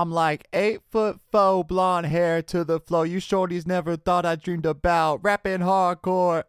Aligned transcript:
I'm 0.00 0.10
like 0.10 0.48
eight 0.54 0.80
foot 0.90 1.20
four, 1.30 1.62
blonde 1.62 2.06
hair 2.06 2.40
to 2.44 2.64
the 2.64 2.80
flow. 2.80 3.02
You 3.02 3.18
shorties 3.18 3.66
never 3.66 3.96
thought 3.96 4.24
I 4.24 4.34
dreamed 4.34 4.64
about 4.64 5.22
rapping 5.22 5.58
hardcore. 5.58 6.44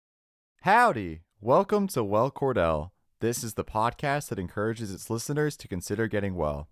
Howdy, 0.62 1.20
welcome 1.38 1.88
to 1.88 2.02
Well 2.02 2.30
Cordell. 2.30 2.92
This 3.20 3.44
is 3.44 3.52
the 3.52 3.64
podcast 3.64 4.30
that 4.30 4.38
encourages 4.38 4.94
its 4.94 5.10
listeners 5.10 5.58
to 5.58 5.68
consider 5.68 6.08
getting 6.08 6.36
well. 6.36 6.68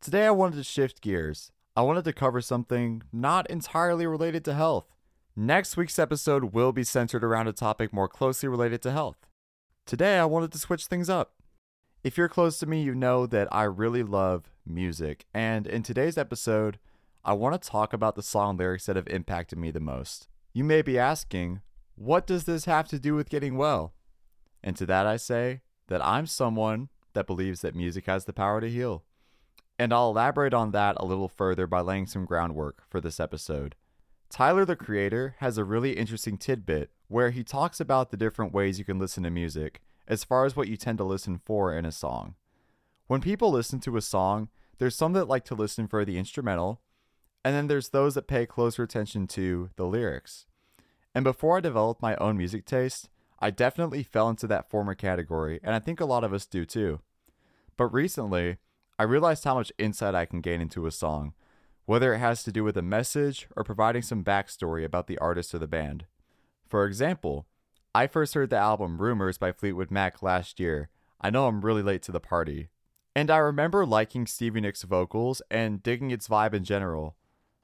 Today 0.00 0.24
I 0.24 0.30
wanted 0.30 0.56
to 0.56 0.64
shift 0.64 1.02
gears. 1.02 1.52
I 1.76 1.82
wanted 1.82 2.04
to 2.04 2.14
cover 2.14 2.40
something 2.40 3.02
not 3.12 3.50
entirely 3.50 4.06
related 4.06 4.46
to 4.46 4.54
health. 4.54 4.86
Next 5.36 5.76
week's 5.76 5.98
episode 5.98 6.54
will 6.54 6.72
be 6.72 6.82
centered 6.82 7.22
around 7.22 7.46
a 7.46 7.52
topic 7.52 7.92
more 7.92 8.08
closely 8.08 8.48
related 8.48 8.80
to 8.84 8.92
health. 8.92 9.18
Today 9.84 10.18
I 10.18 10.24
wanted 10.24 10.50
to 10.52 10.58
switch 10.58 10.86
things 10.86 11.10
up. 11.10 11.34
If 12.02 12.16
you're 12.16 12.30
close 12.30 12.58
to 12.60 12.66
me, 12.66 12.80
you 12.80 12.94
know 12.94 13.26
that 13.26 13.48
I 13.52 13.64
really 13.64 14.02
love 14.02 14.50
music. 14.68 15.26
And 15.34 15.66
in 15.66 15.82
today's 15.82 16.18
episode, 16.18 16.78
I 17.24 17.32
want 17.32 17.60
to 17.60 17.68
talk 17.68 17.92
about 17.92 18.14
the 18.14 18.22
song 18.22 18.56
lyrics 18.56 18.86
that 18.86 18.96
have 18.96 19.08
impacted 19.08 19.58
me 19.58 19.70
the 19.70 19.80
most. 19.80 20.28
You 20.52 20.64
may 20.64 20.82
be 20.82 20.98
asking, 20.98 21.60
what 21.94 22.26
does 22.26 22.44
this 22.44 22.64
have 22.64 22.88
to 22.88 22.98
do 22.98 23.14
with 23.14 23.30
getting 23.30 23.56
well? 23.56 23.92
And 24.62 24.76
to 24.76 24.86
that 24.86 25.06
I 25.06 25.16
say 25.16 25.60
that 25.88 26.04
I'm 26.04 26.26
someone 26.26 26.88
that 27.12 27.26
believes 27.26 27.60
that 27.62 27.74
music 27.74 28.06
has 28.06 28.24
the 28.24 28.32
power 28.32 28.60
to 28.60 28.70
heal. 28.70 29.04
And 29.78 29.92
I'll 29.92 30.10
elaborate 30.10 30.54
on 30.54 30.72
that 30.72 30.96
a 30.98 31.04
little 31.04 31.28
further 31.28 31.66
by 31.66 31.80
laying 31.80 32.06
some 32.06 32.24
groundwork 32.24 32.82
for 32.88 33.00
this 33.00 33.20
episode. 33.20 33.74
Tyler 34.30 34.64
the 34.64 34.76
Creator 34.76 35.36
has 35.38 35.56
a 35.56 35.64
really 35.64 35.92
interesting 35.92 36.36
tidbit 36.36 36.90
where 37.08 37.30
he 37.30 37.42
talks 37.42 37.80
about 37.80 38.10
the 38.10 38.16
different 38.16 38.52
ways 38.52 38.78
you 38.78 38.84
can 38.84 38.98
listen 38.98 39.22
to 39.22 39.30
music 39.30 39.80
as 40.06 40.24
far 40.24 40.44
as 40.44 40.56
what 40.56 40.68
you 40.68 40.76
tend 40.76 40.98
to 40.98 41.04
listen 41.04 41.40
for 41.44 41.76
in 41.76 41.84
a 41.84 41.92
song. 41.92 42.34
When 43.08 43.22
people 43.22 43.50
listen 43.50 43.80
to 43.80 43.96
a 43.96 44.02
song, 44.02 44.50
there's 44.76 44.94
some 44.94 45.14
that 45.14 45.28
like 45.28 45.46
to 45.46 45.54
listen 45.54 45.88
for 45.88 46.04
the 46.04 46.18
instrumental, 46.18 46.82
and 47.42 47.56
then 47.56 47.66
there's 47.66 47.88
those 47.88 48.14
that 48.14 48.28
pay 48.28 48.44
closer 48.44 48.82
attention 48.82 49.26
to 49.28 49.70
the 49.76 49.86
lyrics. 49.86 50.44
And 51.14 51.24
before 51.24 51.56
I 51.56 51.60
developed 51.60 52.02
my 52.02 52.16
own 52.16 52.36
music 52.36 52.66
taste, 52.66 53.08
I 53.38 53.50
definitely 53.50 54.02
fell 54.02 54.28
into 54.28 54.46
that 54.48 54.68
former 54.68 54.94
category, 54.94 55.58
and 55.64 55.74
I 55.74 55.78
think 55.78 56.00
a 56.00 56.04
lot 56.04 56.22
of 56.22 56.34
us 56.34 56.44
do 56.44 56.66
too. 56.66 57.00
But 57.78 57.86
recently, 57.94 58.58
I 58.98 59.04
realized 59.04 59.44
how 59.44 59.54
much 59.54 59.72
insight 59.78 60.14
I 60.14 60.26
can 60.26 60.42
gain 60.42 60.60
into 60.60 60.86
a 60.86 60.90
song, 60.90 61.32
whether 61.86 62.12
it 62.12 62.18
has 62.18 62.42
to 62.42 62.52
do 62.52 62.62
with 62.62 62.76
a 62.76 62.82
message 62.82 63.48
or 63.56 63.64
providing 63.64 64.02
some 64.02 64.22
backstory 64.22 64.84
about 64.84 65.06
the 65.06 65.16
artist 65.16 65.54
or 65.54 65.58
the 65.58 65.66
band. 65.66 66.04
For 66.66 66.84
example, 66.84 67.46
I 67.94 68.06
first 68.06 68.34
heard 68.34 68.50
the 68.50 68.56
album 68.58 69.00
Rumors 69.00 69.38
by 69.38 69.52
Fleetwood 69.52 69.90
Mac 69.90 70.22
last 70.22 70.60
year. 70.60 70.90
I 71.22 71.30
know 71.30 71.46
I'm 71.46 71.62
really 71.62 71.82
late 71.82 72.02
to 72.02 72.12
the 72.12 72.20
party. 72.20 72.68
And 73.18 73.32
I 73.32 73.38
remember 73.38 73.84
liking 73.84 74.28
Stevie 74.28 74.60
Nicks' 74.60 74.84
vocals 74.84 75.42
and 75.50 75.82
digging 75.82 76.12
its 76.12 76.28
vibe 76.28 76.54
in 76.54 76.62
general. 76.62 77.16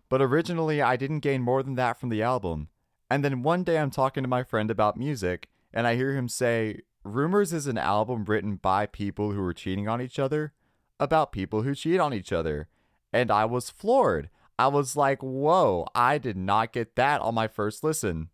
But 0.09 0.21
originally, 0.21 0.83
I 0.83 0.97
didn't 0.97 1.21
gain 1.21 1.43
more 1.43 1.63
than 1.63 1.77
that 1.77 2.01
from 2.01 2.09
the 2.09 2.25
album. 2.25 2.71
And 3.09 3.25
then 3.25 3.45
one 3.45 3.63
day 3.63 3.79
I'm 3.79 3.93
talking 3.93 4.25
to 4.25 4.29
my 4.29 4.43
friend 4.43 4.69
about 4.69 4.97
music, 4.97 5.49
and 5.73 5.87
I 5.87 5.95
hear 5.95 6.17
him 6.17 6.29
say, 6.29 6.81
Rumors 7.05 7.53
is 7.53 7.69
an 7.69 7.79
album 7.79 8.25
written 8.25 8.57
by 8.57 8.87
people 8.87 9.31
who 9.31 9.41
are 9.45 9.55
cheating 9.55 9.89
on 9.89 10.03
each 10.03 10.19
other, 10.19 10.55
about 10.99 11.31
people 11.31 11.63
who 11.63 11.77
cheat 11.77 12.01
on 12.01 12.13
each 12.13 12.33
other. 12.33 12.67
And 13.13 13.31
I 13.31 13.45
was 13.45 13.71
floored. 13.71 14.31
I 14.59 14.67
was 14.67 14.97
like, 14.97 15.23
whoa, 15.23 15.87
I 15.95 16.19
did 16.19 16.37
not 16.37 16.73
get 16.73 16.97
that 16.97 17.21
on 17.21 17.37
my 17.37 17.47
first 17.47 17.85
listen. 17.85 18.31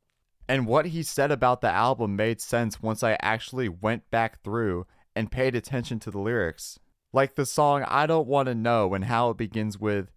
And 0.49 0.67
what 0.67 0.87
he 0.87 1.03
said 1.03 1.31
about 1.31 1.61
the 1.61 1.69
album 1.69 2.17
made 2.17 2.41
sense 2.41 2.81
once 2.81 3.03
I 3.03 3.19
actually 3.21 3.69
went 3.69 4.11
back 4.11 4.43
through 4.43 4.87
and 5.15 5.31
paid 5.31 5.55
attention 5.55 5.99
to 5.99 6.11
the 6.11 6.19
lyrics. 6.19 6.79
Like 7.13 7.35
the 7.35 7.47
song 7.47 7.85
I 7.89 8.07
Don't 8.07 8.29
Want 8.29 8.47
to 8.47 8.55
Know 8.55 8.95
and 8.95 9.05
how 9.05 9.31
it 9.31 9.37
begins 9.37 9.79
with, 9.79 10.11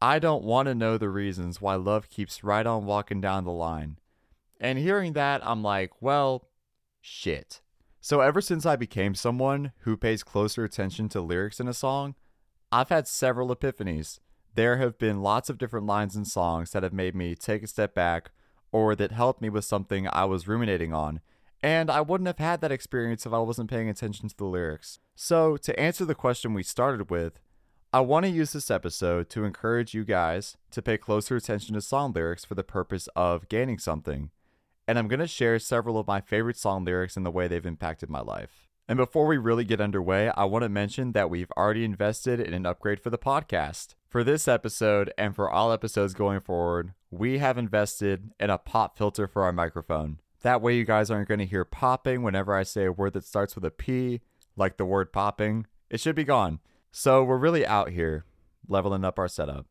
I 0.00 0.18
don't 0.18 0.42
want 0.42 0.66
to 0.66 0.74
know 0.74 0.98
the 0.98 1.08
reasons 1.08 1.60
why 1.60 1.76
love 1.76 2.10
keeps 2.10 2.42
right 2.42 2.66
on 2.66 2.84
walking 2.84 3.20
down 3.20 3.44
the 3.44 3.52
line. 3.52 3.98
And 4.60 4.78
hearing 4.78 5.12
that, 5.12 5.40
I'm 5.46 5.62
like, 5.62 6.02
well, 6.02 6.48
shit. 7.00 7.60
So 8.00 8.20
ever 8.20 8.40
since 8.40 8.66
I 8.66 8.74
became 8.74 9.14
someone 9.14 9.70
who 9.80 9.96
pays 9.96 10.24
closer 10.24 10.64
attention 10.64 11.08
to 11.10 11.20
lyrics 11.20 11.60
in 11.60 11.68
a 11.68 11.74
song, 11.74 12.16
I've 12.72 12.88
had 12.88 13.06
several 13.06 13.54
epiphanies. 13.54 14.18
There 14.54 14.78
have 14.78 14.98
been 14.98 15.22
lots 15.22 15.48
of 15.48 15.58
different 15.58 15.86
lines 15.86 16.16
in 16.16 16.24
songs 16.24 16.72
that 16.72 16.82
have 16.82 16.92
made 16.92 17.14
me 17.14 17.36
take 17.36 17.62
a 17.62 17.68
step 17.68 17.94
back 17.94 18.32
or 18.72 18.96
that 18.96 19.12
helped 19.12 19.40
me 19.40 19.48
with 19.48 19.64
something 19.64 20.08
I 20.08 20.24
was 20.24 20.48
ruminating 20.48 20.92
on. 20.92 21.20
And 21.62 21.90
I 21.90 22.00
wouldn't 22.00 22.26
have 22.26 22.38
had 22.38 22.60
that 22.60 22.72
experience 22.72 23.24
if 23.24 23.32
I 23.32 23.38
wasn't 23.38 23.70
paying 23.70 23.88
attention 23.88 24.28
to 24.28 24.36
the 24.36 24.44
lyrics. 24.44 24.98
So, 25.14 25.56
to 25.58 25.78
answer 25.78 26.04
the 26.04 26.14
question 26.14 26.54
we 26.54 26.64
started 26.64 27.08
with, 27.10 27.38
I 27.92 28.00
want 28.00 28.24
to 28.24 28.30
use 28.30 28.52
this 28.52 28.70
episode 28.70 29.28
to 29.30 29.44
encourage 29.44 29.94
you 29.94 30.04
guys 30.04 30.56
to 30.70 30.82
pay 30.82 30.96
closer 30.96 31.36
attention 31.36 31.74
to 31.74 31.80
song 31.82 32.12
lyrics 32.12 32.44
for 32.44 32.54
the 32.54 32.64
purpose 32.64 33.06
of 33.14 33.48
gaining 33.48 33.78
something. 33.78 34.30
And 34.88 34.98
I'm 34.98 35.08
going 35.08 35.20
to 35.20 35.26
share 35.26 35.58
several 35.58 35.98
of 35.98 36.06
my 36.06 36.20
favorite 36.20 36.56
song 36.56 36.84
lyrics 36.84 37.16
and 37.16 37.24
the 37.24 37.30
way 37.30 37.46
they've 37.46 37.64
impacted 37.64 38.10
my 38.10 38.20
life. 38.20 38.66
And 38.88 38.96
before 38.96 39.26
we 39.26 39.36
really 39.36 39.64
get 39.64 39.80
underway, 39.80 40.30
I 40.30 40.44
want 40.44 40.64
to 40.64 40.68
mention 40.68 41.12
that 41.12 41.30
we've 41.30 41.52
already 41.52 41.84
invested 41.84 42.40
in 42.40 42.52
an 42.52 42.66
upgrade 42.66 43.00
for 43.00 43.10
the 43.10 43.18
podcast. 43.18 43.94
For 44.08 44.24
this 44.24 44.48
episode 44.48 45.12
and 45.16 45.36
for 45.36 45.48
all 45.48 45.70
episodes 45.70 46.14
going 46.14 46.40
forward, 46.40 46.94
we 47.10 47.38
have 47.38 47.56
invested 47.56 48.32
in 48.40 48.50
a 48.50 48.58
pop 48.58 48.98
filter 48.98 49.26
for 49.28 49.42
our 49.44 49.52
microphone. 49.52 50.18
That 50.42 50.60
way, 50.60 50.76
you 50.76 50.84
guys 50.84 51.10
aren't 51.10 51.28
going 51.28 51.40
to 51.40 51.46
hear 51.46 51.64
popping 51.64 52.22
whenever 52.22 52.54
I 52.54 52.64
say 52.64 52.84
a 52.84 52.92
word 52.92 53.12
that 53.14 53.24
starts 53.24 53.54
with 53.54 53.64
a 53.64 53.70
P, 53.70 54.20
like 54.56 54.76
the 54.76 54.84
word 54.84 55.12
popping. 55.12 55.66
It 55.88 56.00
should 56.00 56.16
be 56.16 56.24
gone. 56.24 56.60
So, 56.90 57.22
we're 57.22 57.38
really 57.38 57.66
out 57.66 57.90
here 57.90 58.24
leveling 58.68 59.04
up 59.04 59.18
our 59.18 59.28
setup. 59.28 59.66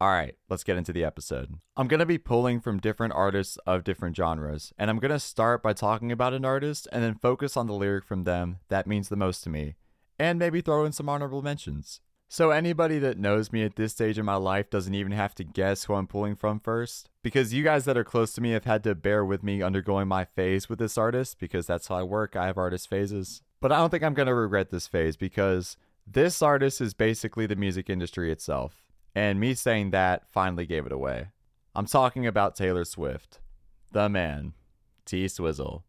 All 0.00 0.10
right, 0.10 0.36
let's 0.48 0.62
get 0.62 0.76
into 0.76 0.92
the 0.92 1.02
episode. 1.02 1.54
I'm 1.76 1.88
going 1.88 1.98
to 1.98 2.06
be 2.06 2.18
pulling 2.18 2.60
from 2.60 2.78
different 2.78 3.14
artists 3.14 3.56
of 3.66 3.82
different 3.82 4.14
genres, 4.14 4.72
and 4.78 4.90
I'm 4.90 5.00
going 5.00 5.10
to 5.10 5.18
start 5.18 5.60
by 5.60 5.72
talking 5.72 6.12
about 6.12 6.34
an 6.34 6.44
artist 6.44 6.86
and 6.92 7.02
then 7.02 7.16
focus 7.16 7.56
on 7.56 7.66
the 7.66 7.72
lyric 7.72 8.04
from 8.04 8.22
them 8.22 8.58
that 8.68 8.86
means 8.86 9.08
the 9.08 9.16
most 9.16 9.42
to 9.42 9.50
me, 9.50 9.74
and 10.16 10.38
maybe 10.38 10.60
throw 10.60 10.84
in 10.84 10.92
some 10.92 11.08
honorable 11.08 11.42
mentions. 11.42 12.00
So, 12.30 12.50
anybody 12.50 12.98
that 12.98 13.18
knows 13.18 13.52
me 13.52 13.64
at 13.64 13.76
this 13.76 13.92
stage 13.92 14.18
in 14.18 14.26
my 14.26 14.34
life 14.34 14.68
doesn't 14.68 14.94
even 14.94 15.12
have 15.12 15.34
to 15.36 15.44
guess 15.44 15.84
who 15.84 15.94
I'm 15.94 16.06
pulling 16.06 16.36
from 16.36 16.60
first, 16.60 17.08
because 17.22 17.54
you 17.54 17.64
guys 17.64 17.86
that 17.86 17.96
are 17.96 18.04
close 18.04 18.34
to 18.34 18.42
me 18.42 18.50
have 18.50 18.66
had 18.66 18.84
to 18.84 18.94
bear 18.94 19.24
with 19.24 19.42
me 19.42 19.62
undergoing 19.62 20.08
my 20.08 20.26
phase 20.26 20.68
with 20.68 20.78
this 20.78 20.98
artist, 20.98 21.38
because 21.38 21.66
that's 21.66 21.86
how 21.86 21.96
I 21.96 22.02
work. 22.02 22.36
I 22.36 22.44
have 22.44 22.58
artist 22.58 22.90
phases. 22.90 23.40
But 23.60 23.72
I 23.72 23.78
don't 23.78 23.88
think 23.88 24.02
I'm 24.02 24.12
going 24.12 24.26
to 24.26 24.34
regret 24.34 24.68
this 24.70 24.86
phase 24.86 25.16
because 25.16 25.78
this 26.06 26.42
artist 26.42 26.82
is 26.82 26.92
basically 26.92 27.46
the 27.46 27.56
music 27.56 27.88
industry 27.88 28.30
itself. 28.30 28.84
And 29.14 29.40
me 29.40 29.54
saying 29.54 29.90
that 29.90 30.30
finally 30.30 30.66
gave 30.66 30.84
it 30.84 30.92
away. 30.92 31.28
I'm 31.74 31.86
talking 31.86 32.26
about 32.26 32.56
Taylor 32.56 32.84
Swift, 32.84 33.40
the 33.92 34.08
man, 34.08 34.52
T 35.06 35.26
Swizzle. 35.28 35.82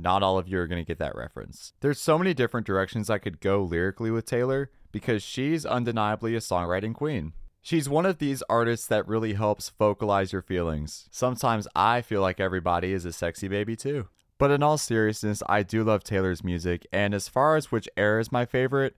Not 0.00 0.22
all 0.22 0.38
of 0.38 0.46
you 0.46 0.58
are 0.60 0.68
going 0.68 0.80
to 0.80 0.86
get 0.86 0.98
that 0.98 1.16
reference. 1.16 1.72
There's 1.80 2.00
so 2.00 2.18
many 2.18 2.32
different 2.32 2.66
directions 2.66 3.10
I 3.10 3.18
could 3.18 3.40
go 3.40 3.64
lyrically 3.64 4.12
with 4.12 4.26
Taylor 4.26 4.70
because 4.92 5.24
she's 5.24 5.66
undeniably 5.66 6.36
a 6.36 6.38
songwriting 6.38 6.94
queen. 6.94 7.32
She's 7.60 7.88
one 7.88 8.06
of 8.06 8.18
these 8.18 8.42
artists 8.48 8.86
that 8.86 9.08
really 9.08 9.34
helps 9.34 9.70
vocalize 9.70 10.32
your 10.32 10.42
feelings. 10.42 11.08
Sometimes 11.10 11.66
I 11.74 12.00
feel 12.00 12.20
like 12.20 12.38
everybody 12.38 12.92
is 12.92 13.04
a 13.04 13.12
sexy 13.12 13.48
baby 13.48 13.74
too. 13.74 14.08
But 14.38 14.52
in 14.52 14.62
all 14.62 14.78
seriousness, 14.78 15.42
I 15.48 15.64
do 15.64 15.82
love 15.82 16.04
Taylor's 16.04 16.44
music, 16.44 16.86
and 16.92 17.12
as 17.12 17.28
far 17.28 17.56
as 17.56 17.72
which 17.72 17.88
era 17.96 18.20
is 18.20 18.30
my 18.30 18.46
favorite, 18.46 18.96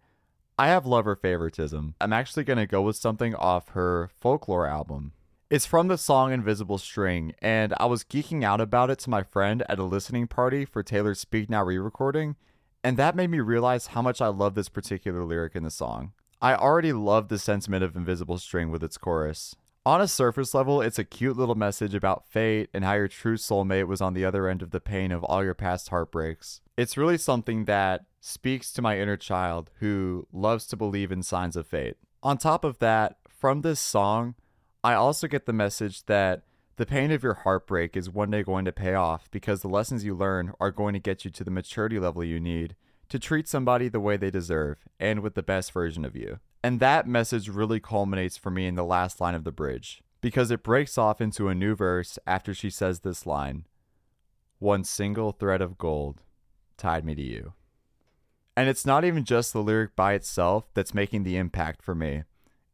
I 0.58 0.68
have 0.68 0.84
lover 0.84 1.16
favoritism. 1.16 1.94
I'm 1.98 2.12
actually 2.12 2.44
going 2.44 2.58
to 2.58 2.66
go 2.66 2.82
with 2.82 2.96
something 2.96 3.34
off 3.34 3.70
her 3.70 4.10
folklore 4.20 4.66
album. 4.66 5.12
It's 5.50 5.66
from 5.66 5.88
the 5.88 5.98
song 5.98 6.32
Invisible 6.32 6.78
String, 6.78 7.34
and 7.42 7.74
I 7.78 7.86
was 7.86 8.04
geeking 8.04 8.44
out 8.44 8.60
about 8.60 8.88
it 8.88 9.00
to 9.00 9.10
my 9.10 9.24
friend 9.24 9.64
at 9.68 9.80
a 9.80 9.82
listening 9.82 10.28
party 10.28 10.64
for 10.64 10.84
Taylor's 10.84 11.18
Speak 11.18 11.50
Now 11.50 11.64
re 11.64 11.76
recording, 11.76 12.36
and 12.84 12.96
that 12.96 13.16
made 13.16 13.30
me 13.30 13.40
realize 13.40 13.88
how 13.88 14.00
much 14.00 14.20
I 14.20 14.28
love 14.28 14.54
this 14.54 14.68
particular 14.68 15.24
lyric 15.24 15.56
in 15.56 15.64
the 15.64 15.70
song. 15.72 16.12
I 16.40 16.54
already 16.54 16.92
love 16.92 17.26
the 17.26 17.38
sentiment 17.40 17.82
of 17.82 17.96
Invisible 17.96 18.38
String 18.38 18.70
with 18.70 18.84
its 18.84 18.96
chorus. 18.96 19.56
On 19.84 20.00
a 20.00 20.06
surface 20.06 20.54
level, 20.54 20.80
it's 20.80 21.00
a 21.00 21.04
cute 21.04 21.36
little 21.36 21.56
message 21.56 21.96
about 21.96 22.28
fate 22.28 22.70
and 22.72 22.84
how 22.84 22.92
your 22.92 23.08
true 23.08 23.36
soulmate 23.36 23.88
was 23.88 24.00
on 24.00 24.14
the 24.14 24.24
other 24.24 24.46
end 24.46 24.62
of 24.62 24.70
the 24.70 24.78
pain 24.78 25.10
of 25.10 25.24
all 25.24 25.42
your 25.42 25.54
past 25.54 25.88
heartbreaks. 25.88 26.60
It's 26.76 26.96
really 26.96 27.18
something 27.18 27.64
that 27.64 28.04
speaks 28.20 28.72
to 28.74 28.82
my 28.82 29.00
inner 29.00 29.16
child 29.16 29.72
who 29.80 30.28
loves 30.32 30.68
to 30.68 30.76
believe 30.76 31.10
in 31.10 31.24
signs 31.24 31.56
of 31.56 31.66
fate. 31.66 31.96
On 32.22 32.38
top 32.38 32.62
of 32.62 32.78
that, 32.78 33.16
from 33.28 33.62
this 33.62 33.80
song, 33.80 34.36
I 34.82 34.94
also 34.94 35.26
get 35.26 35.46
the 35.46 35.52
message 35.52 36.06
that 36.06 36.42
the 36.76 36.86
pain 36.86 37.10
of 37.10 37.22
your 37.22 37.34
heartbreak 37.34 37.96
is 37.96 38.08
one 38.08 38.30
day 38.30 38.42
going 38.42 38.64
to 38.64 38.72
pay 38.72 38.94
off 38.94 39.30
because 39.30 39.60
the 39.60 39.68
lessons 39.68 40.04
you 40.04 40.14
learn 40.14 40.54
are 40.58 40.70
going 40.70 40.94
to 40.94 40.98
get 40.98 41.24
you 41.24 41.30
to 41.30 41.44
the 41.44 41.50
maturity 41.50 41.98
level 41.98 42.24
you 42.24 42.40
need 42.40 42.74
to 43.10 43.18
treat 43.18 43.46
somebody 43.46 43.88
the 43.88 44.00
way 44.00 44.16
they 44.16 44.30
deserve 44.30 44.78
and 44.98 45.20
with 45.20 45.34
the 45.34 45.42
best 45.42 45.72
version 45.72 46.04
of 46.04 46.16
you. 46.16 46.38
And 46.62 46.80
that 46.80 47.06
message 47.06 47.48
really 47.48 47.80
culminates 47.80 48.38
for 48.38 48.50
me 48.50 48.66
in 48.66 48.76
the 48.76 48.84
last 48.84 49.20
line 49.20 49.34
of 49.34 49.44
the 49.44 49.52
bridge 49.52 50.02
because 50.20 50.50
it 50.50 50.62
breaks 50.62 50.96
off 50.96 51.20
into 51.20 51.48
a 51.48 51.54
new 51.54 51.74
verse 51.74 52.18
after 52.26 52.54
she 52.54 52.70
says 52.70 53.00
this 53.00 53.26
line 53.26 53.66
One 54.58 54.84
single 54.84 55.32
thread 55.32 55.60
of 55.60 55.76
gold 55.76 56.22
tied 56.78 57.04
me 57.04 57.14
to 57.14 57.22
you. 57.22 57.52
And 58.56 58.68
it's 58.68 58.86
not 58.86 59.04
even 59.04 59.24
just 59.24 59.52
the 59.52 59.62
lyric 59.62 59.94
by 59.96 60.14
itself 60.14 60.64
that's 60.72 60.94
making 60.94 61.24
the 61.24 61.36
impact 61.36 61.82
for 61.82 61.94
me. 61.94 62.24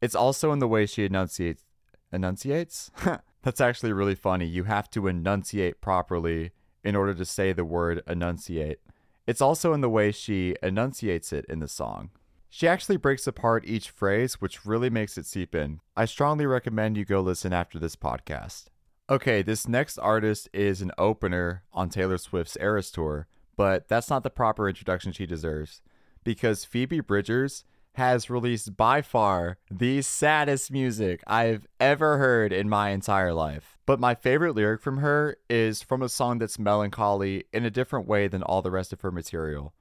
It's 0.01 0.15
also 0.15 0.51
in 0.51 0.59
the 0.59 0.67
way 0.67 0.85
she 0.85 1.05
enunciates. 1.05 1.63
Enunciates? 2.11 2.91
That's 3.43 3.61
actually 3.61 3.93
really 3.93 4.15
funny. 4.15 4.45
You 4.45 4.65
have 4.65 4.89
to 4.91 5.07
enunciate 5.07 5.81
properly 5.81 6.51
in 6.83 6.95
order 6.95 7.13
to 7.13 7.25
say 7.25 7.53
the 7.53 7.65
word 7.65 8.01
enunciate. 8.07 8.79
It's 9.25 9.41
also 9.41 9.73
in 9.73 9.81
the 9.81 9.89
way 9.89 10.11
she 10.11 10.55
enunciates 10.63 11.33
it 11.33 11.45
in 11.49 11.59
the 11.59 11.67
song. 11.67 12.11
She 12.49 12.67
actually 12.67 12.97
breaks 12.97 13.27
apart 13.27 13.67
each 13.67 13.89
phrase, 13.89 14.35
which 14.41 14.65
really 14.65 14.89
makes 14.89 15.17
it 15.17 15.25
seep 15.25 15.53
in. 15.53 15.81
I 15.95 16.05
strongly 16.05 16.45
recommend 16.45 16.97
you 16.97 17.05
go 17.05 17.19
listen 17.19 17.51
after 17.51 17.77
this 17.77 17.95
podcast. 17.95 18.65
Okay, 19.09 19.41
this 19.41 19.67
next 19.67 19.97
artist 19.97 20.49
is 20.53 20.81
an 20.81 20.91
opener 20.97 21.63
on 21.73 21.89
Taylor 21.89 22.17
Swift's 22.17 22.57
Eras 22.59 22.89
Tour, 22.91 23.27
but 23.55 23.87
that's 23.87 24.09
not 24.09 24.23
the 24.23 24.29
proper 24.29 24.67
introduction 24.69 25.11
she 25.11 25.25
deserves. 25.25 25.81
Because 26.23 26.65
Phoebe 26.65 26.99
Bridgers 26.99 27.63
has 27.97 28.29
released 28.29 28.77
by 28.77 29.01
far 29.01 29.57
the 29.71 30.03
saddest 30.03 30.71
music 30.71 31.23
I've 31.25 31.65
ever 31.79 32.19
heard 32.19 32.53
in 32.53 32.69
my 32.69 32.91
entire 32.91 33.33
life. 33.33 33.79
But 33.87 33.99
my 33.99 34.13
favorite 34.13 34.53
lyric 34.53 34.81
from 34.81 34.97
her 34.97 35.37
is 35.49 35.81
from 35.81 36.03
a 36.03 36.09
song 36.09 36.37
that's 36.37 36.59
melancholy 36.59 37.45
in 37.51 37.65
a 37.65 37.71
different 37.71 38.07
way 38.07 38.27
than 38.27 38.43
all 38.43 38.61
the 38.61 38.69
rest 38.69 38.93
of 38.93 39.01
her 39.01 39.11
material. 39.11 39.73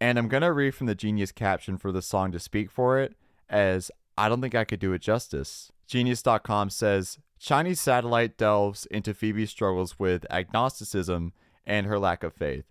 And 0.00 0.18
I'm 0.18 0.28
going 0.28 0.40
to 0.40 0.50
read 0.50 0.74
from 0.74 0.86
the 0.86 0.94
Genius 0.94 1.30
caption 1.30 1.76
for 1.76 1.92
the 1.92 2.00
song 2.00 2.32
to 2.32 2.40
speak 2.40 2.70
for 2.70 2.98
it, 2.98 3.16
as 3.50 3.90
I 4.16 4.30
don't 4.30 4.40
think 4.40 4.54
I 4.54 4.64
could 4.64 4.80
do 4.80 4.94
it 4.94 5.02
justice. 5.02 5.70
Genius.com 5.86 6.70
says 6.70 7.18
Chinese 7.38 7.80
satellite 7.80 8.38
delves 8.38 8.86
into 8.86 9.12
Phoebe's 9.12 9.50
struggles 9.50 9.98
with 9.98 10.24
agnosticism 10.30 11.34
and 11.66 11.84
her 11.86 11.98
lack 11.98 12.24
of 12.24 12.32
faith. 12.32 12.64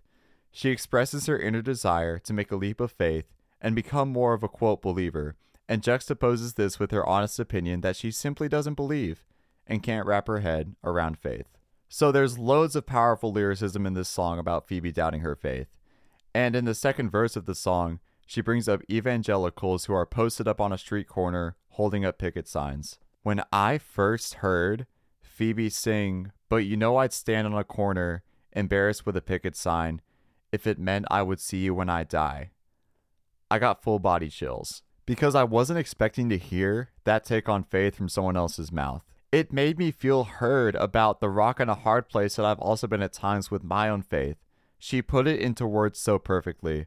She 0.50 0.70
expresses 0.70 1.26
her 1.26 1.38
inner 1.38 1.62
desire 1.62 2.18
to 2.18 2.32
make 2.32 2.50
a 2.50 2.56
leap 2.56 2.80
of 2.80 2.90
faith 2.90 3.26
and 3.62 3.74
become 3.74 4.10
more 4.10 4.34
of 4.34 4.42
a 4.42 4.48
quote 4.48 4.82
believer, 4.82 5.36
and 5.68 5.80
juxtaposes 5.80 6.56
this 6.56 6.78
with 6.78 6.90
her 6.90 7.06
honest 7.06 7.38
opinion 7.38 7.80
that 7.80 7.96
she 7.96 8.10
simply 8.10 8.48
doesn't 8.48 8.74
believe 8.74 9.24
and 9.66 9.82
can't 9.82 10.06
wrap 10.06 10.26
her 10.26 10.40
head 10.40 10.74
around 10.84 11.16
faith. 11.16 11.46
So 11.88 12.10
there's 12.10 12.38
loads 12.38 12.74
of 12.74 12.84
powerful 12.84 13.32
lyricism 13.32 13.86
in 13.86 13.94
this 13.94 14.08
song 14.08 14.38
about 14.38 14.66
Phoebe 14.66 14.92
doubting 14.92 15.20
her 15.20 15.36
faith. 15.36 15.68
And 16.34 16.56
in 16.56 16.64
the 16.64 16.74
second 16.74 17.10
verse 17.10 17.36
of 17.36 17.46
the 17.46 17.54
song, 17.54 18.00
she 18.26 18.40
brings 18.40 18.68
up 18.68 18.82
evangelicals 18.90 19.84
who 19.84 19.94
are 19.94 20.06
posted 20.06 20.48
up 20.48 20.60
on 20.60 20.72
a 20.72 20.78
street 20.78 21.06
corner 21.06 21.56
holding 21.70 22.04
up 22.04 22.18
picket 22.18 22.48
signs. 22.48 22.98
When 23.22 23.42
I 23.52 23.78
first 23.78 24.34
heard 24.34 24.86
Phoebe 25.20 25.68
sing, 25.68 26.32
But 26.48 26.64
you 26.64 26.76
know 26.76 26.96
I'd 26.96 27.12
stand 27.12 27.46
on 27.46 27.54
a 27.54 27.62
corner, 27.62 28.22
embarrassed 28.52 29.04
with 29.04 29.16
a 29.16 29.22
picket 29.22 29.54
sign, 29.54 30.00
if 30.50 30.66
it 30.66 30.78
meant 30.78 31.06
I 31.10 31.22
would 31.22 31.40
see 31.40 31.58
you 31.58 31.74
when 31.74 31.90
I 31.90 32.04
die, 32.04 32.51
I 33.52 33.58
got 33.58 33.82
full 33.82 33.98
body 33.98 34.30
chills 34.30 34.80
because 35.04 35.34
I 35.34 35.44
wasn't 35.44 35.78
expecting 35.78 36.30
to 36.30 36.38
hear 36.38 36.88
that 37.04 37.22
take 37.22 37.50
on 37.50 37.64
faith 37.64 37.94
from 37.94 38.08
someone 38.08 38.34
else's 38.34 38.72
mouth. 38.72 39.04
It 39.30 39.52
made 39.52 39.76
me 39.76 39.90
feel 39.90 40.24
heard 40.24 40.74
about 40.76 41.20
the 41.20 41.28
rock 41.28 41.60
and 41.60 41.70
a 41.70 41.74
hard 41.74 42.08
place 42.08 42.36
that 42.36 42.46
I've 42.46 42.60
also 42.60 42.86
been 42.86 43.02
at 43.02 43.12
times 43.12 43.50
with 43.50 43.62
my 43.62 43.90
own 43.90 44.00
faith. 44.00 44.38
She 44.78 45.02
put 45.02 45.26
it 45.26 45.38
into 45.38 45.66
words 45.66 45.98
so 45.98 46.18
perfectly. 46.18 46.86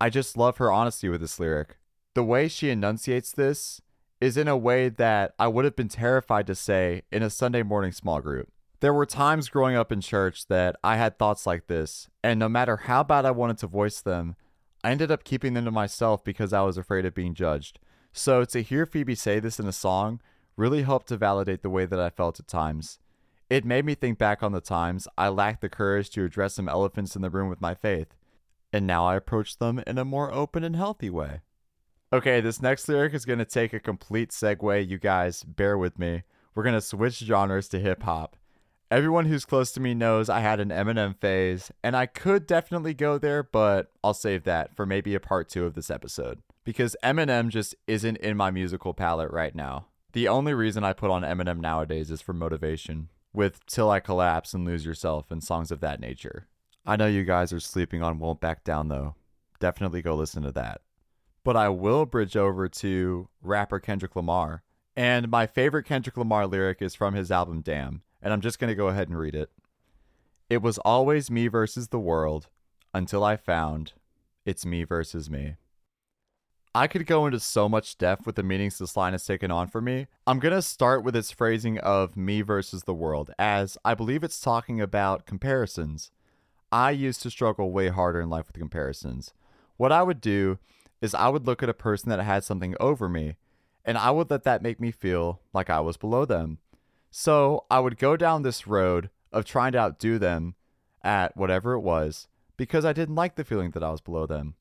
I 0.00 0.08
just 0.08 0.36
love 0.36 0.58
her 0.58 0.70
honesty 0.70 1.08
with 1.08 1.20
this 1.20 1.40
lyric. 1.40 1.78
The 2.14 2.22
way 2.22 2.46
she 2.46 2.70
enunciates 2.70 3.32
this 3.32 3.80
is 4.20 4.36
in 4.36 4.46
a 4.46 4.56
way 4.56 4.90
that 4.90 5.34
I 5.36 5.48
would 5.48 5.64
have 5.64 5.74
been 5.74 5.88
terrified 5.88 6.46
to 6.46 6.54
say 6.54 7.02
in 7.10 7.24
a 7.24 7.28
Sunday 7.28 7.64
morning 7.64 7.90
small 7.90 8.20
group. 8.20 8.52
There 8.78 8.94
were 8.94 9.04
times 9.04 9.48
growing 9.48 9.74
up 9.74 9.90
in 9.90 10.00
church 10.00 10.46
that 10.46 10.76
I 10.84 10.94
had 10.94 11.18
thoughts 11.18 11.44
like 11.44 11.66
this, 11.66 12.08
and 12.22 12.38
no 12.38 12.48
matter 12.48 12.76
how 12.76 13.02
bad 13.02 13.24
I 13.24 13.32
wanted 13.32 13.58
to 13.58 13.66
voice 13.66 14.00
them, 14.00 14.36
I 14.84 14.90
ended 14.90 15.10
up 15.10 15.24
keeping 15.24 15.54
them 15.54 15.64
to 15.64 15.70
myself 15.70 16.22
because 16.22 16.52
I 16.52 16.60
was 16.60 16.76
afraid 16.76 17.06
of 17.06 17.14
being 17.14 17.32
judged. 17.32 17.80
So 18.12 18.44
to 18.44 18.62
hear 18.62 18.84
Phoebe 18.84 19.14
say 19.14 19.40
this 19.40 19.58
in 19.58 19.66
a 19.66 19.72
song 19.72 20.20
really 20.56 20.82
helped 20.82 21.08
to 21.08 21.16
validate 21.16 21.62
the 21.62 21.70
way 21.70 21.86
that 21.86 21.98
I 21.98 22.10
felt 22.10 22.38
at 22.38 22.46
times. 22.46 22.98
It 23.48 23.64
made 23.64 23.86
me 23.86 23.94
think 23.94 24.18
back 24.18 24.42
on 24.42 24.52
the 24.52 24.60
times 24.60 25.08
I 25.16 25.28
lacked 25.28 25.62
the 25.62 25.70
courage 25.70 26.10
to 26.10 26.24
address 26.24 26.54
some 26.54 26.68
elephants 26.68 27.16
in 27.16 27.22
the 27.22 27.30
room 27.30 27.48
with 27.48 27.62
my 27.62 27.74
faith, 27.74 28.14
and 28.74 28.86
now 28.86 29.06
I 29.06 29.16
approach 29.16 29.56
them 29.56 29.82
in 29.86 29.96
a 29.96 30.04
more 30.04 30.32
open 30.32 30.62
and 30.62 30.76
healthy 30.76 31.08
way. 31.10 31.40
Okay, 32.12 32.40
this 32.40 32.62
next 32.62 32.86
lyric 32.86 33.14
is 33.14 33.24
going 33.24 33.38
to 33.38 33.44
take 33.44 33.72
a 33.72 33.80
complete 33.80 34.30
segue, 34.30 34.88
you 34.88 34.98
guys, 34.98 35.42
bear 35.42 35.76
with 35.78 35.98
me. 35.98 36.22
We're 36.54 36.62
going 36.62 36.74
to 36.74 36.80
switch 36.80 37.18
genres 37.18 37.68
to 37.70 37.80
hip 37.80 38.02
hop. 38.02 38.36
Everyone 38.90 39.24
who's 39.26 39.46
close 39.46 39.72
to 39.72 39.80
me 39.80 39.94
knows 39.94 40.28
I 40.28 40.40
had 40.40 40.60
an 40.60 40.68
Eminem 40.68 41.16
phase, 41.18 41.72
and 41.82 41.96
I 41.96 42.06
could 42.06 42.46
definitely 42.46 42.92
go 42.92 43.16
there, 43.16 43.42
but 43.42 43.90
I'll 44.04 44.14
save 44.14 44.44
that 44.44 44.76
for 44.76 44.84
maybe 44.84 45.14
a 45.14 45.20
part 45.20 45.48
two 45.48 45.64
of 45.64 45.74
this 45.74 45.90
episode. 45.90 46.42
Because 46.64 46.94
Eminem 47.02 47.48
just 47.48 47.74
isn't 47.86 48.18
in 48.18 48.36
my 48.36 48.50
musical 48.50 48.92
palette 48.92 49.30
right 49.30 49.54
now. 49.54 49.86
The 50.12 50.28
only 50.28 50.52
reason 50.52 50.84
I 50.84 50.92
put 50.92 51.10
on 51.10 51.22
Eminem 51.22 51.60
nowadays 51.60 52.10
is 52.10 52.20
for 52.20 52.34
motivation, 52.34 53.08
with 53.32 53.64
Till 53.66 53.90
I 53.90 54.00
Collapse 54.00 54.52
and 54.52 54.66
Lose 54.66 54.84
Yourself 54.84 55.30
and 55.30 55.42
songs 55.42 55.72
of 55.72 55.80
that 55.80 55.98
nature. 55.98 56.46
I 56.86 56.96
know 56.96 57.06
you 57.06 57.24
guys 57.24 57.52
are 57.52 57.60
sleeping 57.60 58.02
on 58.02 58.18
Won't 58.18 58.40
Back 58.40 58.64
Down 58.64 58.88
though. 58.88 59.14
Definitely 59.60 60.02
go 60.02 60.14
listen 60.14 60.42
to 60.42 60.52
that. 60.52 60.82
But 61.42 61.56
I 61.56 61.70
will 61.70 62.04
bridge 62.04 62.36
over 62.36 62.68
to 62.68 63.28
rapper 63.42 63.80
Kendrick 63.80 64.14
Lamar. 64.14 64.62
And 64.94 65.28
my 65.30 65.46
favorite 65.46 65.84
Kendrick 65.84 66.16
Lamar 66.16 66.46
lyric 66.46 66.80
is 66.82 66.94
from 66.94 67.14
his 67.14 67.30
album 67.30 67.62
Damn 67.62 68.02
and 68.24 68.32
I'm 68.32 68.40
just 68.40 68.58
going 68.58 68.68
to 68.68 68.74
go 68.74 68.88
ahead 68.88 69.08
and 69.08 69.18
read 69.18 69.34
it. 69.34 69.50
It 70.50 70.62
was 70.62 70.78
always 70.78 71.30
me 71.30 71.46
versus 71.46 71.88
the 71.88 71.98
world 72.00 72.48
until 72.92 73.22
I 73.22 73.36
found 73.36 73.92
it's 74.46 74.66
me 74.66 74.82
versus 74.84 75.30
me. 75.30 75.56
I 76.74 76.88
could 76.88 77.06
go 77.06 77.24
into 77.24 77.38
so 77.38 77.68
much 77.68 77.98
depth 77.98 78.26
with 78.26 78.34
the 78.34 78.42
meanings 78.42 78.78
this 78.78 78.96
line 78.96 79.12
has 79.12 79.24
taken 79.24 79.52
on 79.52 79.68
for 79.68 79.80
me. 79.80 80.08
I'm 80.26 80.40
going 80.40 80.54
to 80.54 80.60
start 80.60 81.04
with 81.04 81.14
its 81.14 81.30
phrasing 81.30 81.78
of 81.78 82.16
me 82.16 82.40
versus 82.42 82.82
the 82.82 82.94
world, 82.94 83.30
as 83.38 83.78
I 83.84 83.94
believe 83.94 84.24
it's 84.24 84.40
talking 84.40 84.80
about 84.80 85.24
comparisons. 85.24 86.10
I 86.72 86.90
used 86.90 87.22
to 87.22 87.30
struggle 87.30 87.70
way 87.70 87.88
harder 87.88 88.20
in 88.20 88.28
life 88.28 88.48
with 88.48 88.58
comparisons. 88.58 89.32
What 89.76 89.92
I 89.92 90.02
would 90.02 90.20
do 90.20 90.58
is 91.00 91.14
I 91.14 91.28
would 91.28 91.46
look 91.46 91.62
at 91.62 91.68
a 91.68 91.74
person 91.74 92.10
that 92.10 92.20
had 92.20 92.42
something 92.42 92.74
over 92.80 93.08
me, 93.08 93.36
and 93.84 93.96
I 93.96 94.10
would 94.10 94.30
let 94.30 94.42
that 94.42 94.62
make 94.62 94.80
me 94.80 94.90
feel 94.90 95.40
like 95.52 95.70
I 95.70 95.78
was 95.78 95.96
below 95.96 96.24
them. 96.24 96.58
So 97.16 97.64
I 97.70 97.78
would 97.78 97.96
go 97.96 98.16
down 98.16 98.42
this 98.42 98.66
road 98.66 99.08
of 99.30 99.44
trying 99.44 99.70
to 99.70 99.78
outdo 99.78 100.18
them 100.18 100.56
at 101.00 101.36
whatever 101.36 101.74
it 101.74 101.80
was 101.80 102.26
because 102.56 102.84
I 102.84 102.92
didn't 102.92 103.14
like 103.14 103.36
the 103.36 103.44
feeling 103.44 103.70
that 103.70 103.84
I 103.84 103.92
was 103.92 104.00
below 104.00 104.26
them. 104.26 104.56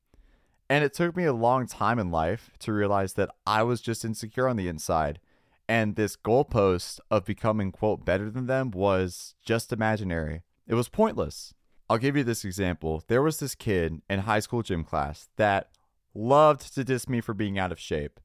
And 0.70 0.84
it 0.84 0.94
took 0.94 1.18
me 1.18 1.26
a 1.26 1.34
long 1.34 1.66
time 1.66 1.98
in 1.98 2.12
life 2.12 2.52
to 2.60 2.72
realize 2.72 3.14
that 3.14 3.32
I 3.48 3.64
was 3.64 3.82
just 3.82 4.06
insecure 4.06 4.48
on 4.48 4.56
the 4.56 4.68
inside. 4.68 5.20
And 5.68 5.96
this 5.96 6.16
goalpost 6.16 7.00
of 7.10 7.26
becoming, 7.26 7.72
quote, 7.72 8.06
better 8.06 8.30
than 8.30 8.46
them 8.46 8.70
was 8.70 9.34
just 9.44 9.74
imaginary. 9.74 10.44
It 10.68 10.76
was 10.76 10.90
pointless. 10.90 11.56
I'll 11.90 11.98
give 11.98 12.16
you 12.16 12.24
this 12.24 12.46
example. 12.46 13.04
There 13.08 13.24
was 13.24 13.40
this 13.40 13.56
kid 13.56 14.04
in 14.08 14.20
high 14.20 14.42
school 14.42 14.62
gym 14.62 14.84
class 14.84 15.28
that 15.38 15.72
loved 16.14 16.76
to 16.76 16.84
diss 16.84 17.10
me 17.10 17.20
for 17.20 17.34
being 17.34 17.58
out 17.58 17.72
of 17.72 17.80
shape. 17.80 18.20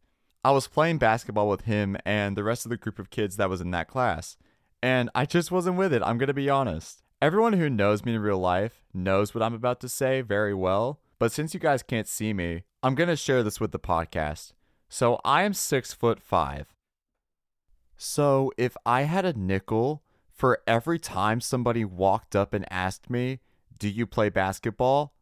I 0.48 0.50
was 0.50 0.66
playing 0.66 0.96
basketball 0.96 1.46
with 1.46 1.66
him 1.66 1.98
and 2.06 2.34
the 2.34 2.42
rest 2.42 2.64
of 2.64 2.70
the 2.70 2.78
group 2.78 2.98
of 2.98 3.10
kids 3.10 3.36
that 3.36 3.50
was 3.50 3.60
in 3.60 3.70
that 3.72 3.86
class. 3.86 4.38
And 4.82 5.10
I 5.14 5.26
just 5.26 5.50
wasn't 5.50 5.76
with 5.76 5.92
it, 5.92 6.00
I'm 6.02 6.18
to 6.28 6.32
be 6.32 6.48
honest. 6.48 7.02
Everyone 7.20 7.52
who 7.52 7.68
knows 7.68 8.02
me 8.02 8.14
in 8.14 8.22
real 8.22 8.38
life 8.38 8.82
knows 8.94 9.34
what 9.34 9.42
I'm 9.42 9.52
about 9.52 9.78
to 9.80 9.90
say 9.90 10.22
very 10.22 10.54
well, 10.54 11.00
but 11.18 11.32
since 11.32 11.52
you 11.52 11.60
guys 11.60 11.82
can't 11.82 12.08
see 12.08 12.32
me, 12.32 12.62
I'm 12.82 12.94
to 13.08 13.16
share 13.16 13.42
this 13.42 13.60
with 13.60 13.72
the 13.72 13.78
podcast. 13.78 14.54
So 14.88 15.20
I 15.22 15.42
am 15.42 15.52
six 15.52 15.92
foot 15.92 16.18
five. 16.18 16.72
So 17.98 18.50
if 18.56 18.74
I 18.86 19.02
had 19.02 19.26
a 19.26 19.38
nickel 19.38 20.02
for 20.32 20.60
every 20.66 20.98
time 20.98 21.42
somebody 21.42 21.84
walked 21.84 22.34
up 22.34 22.54
and 22.54 22.64
asked 22.72 23.10
me, 23.10 23.40
Do 23.76 23.86
you 23.86 24.06
play 24.06 24.30
basketball? 24.30 25.12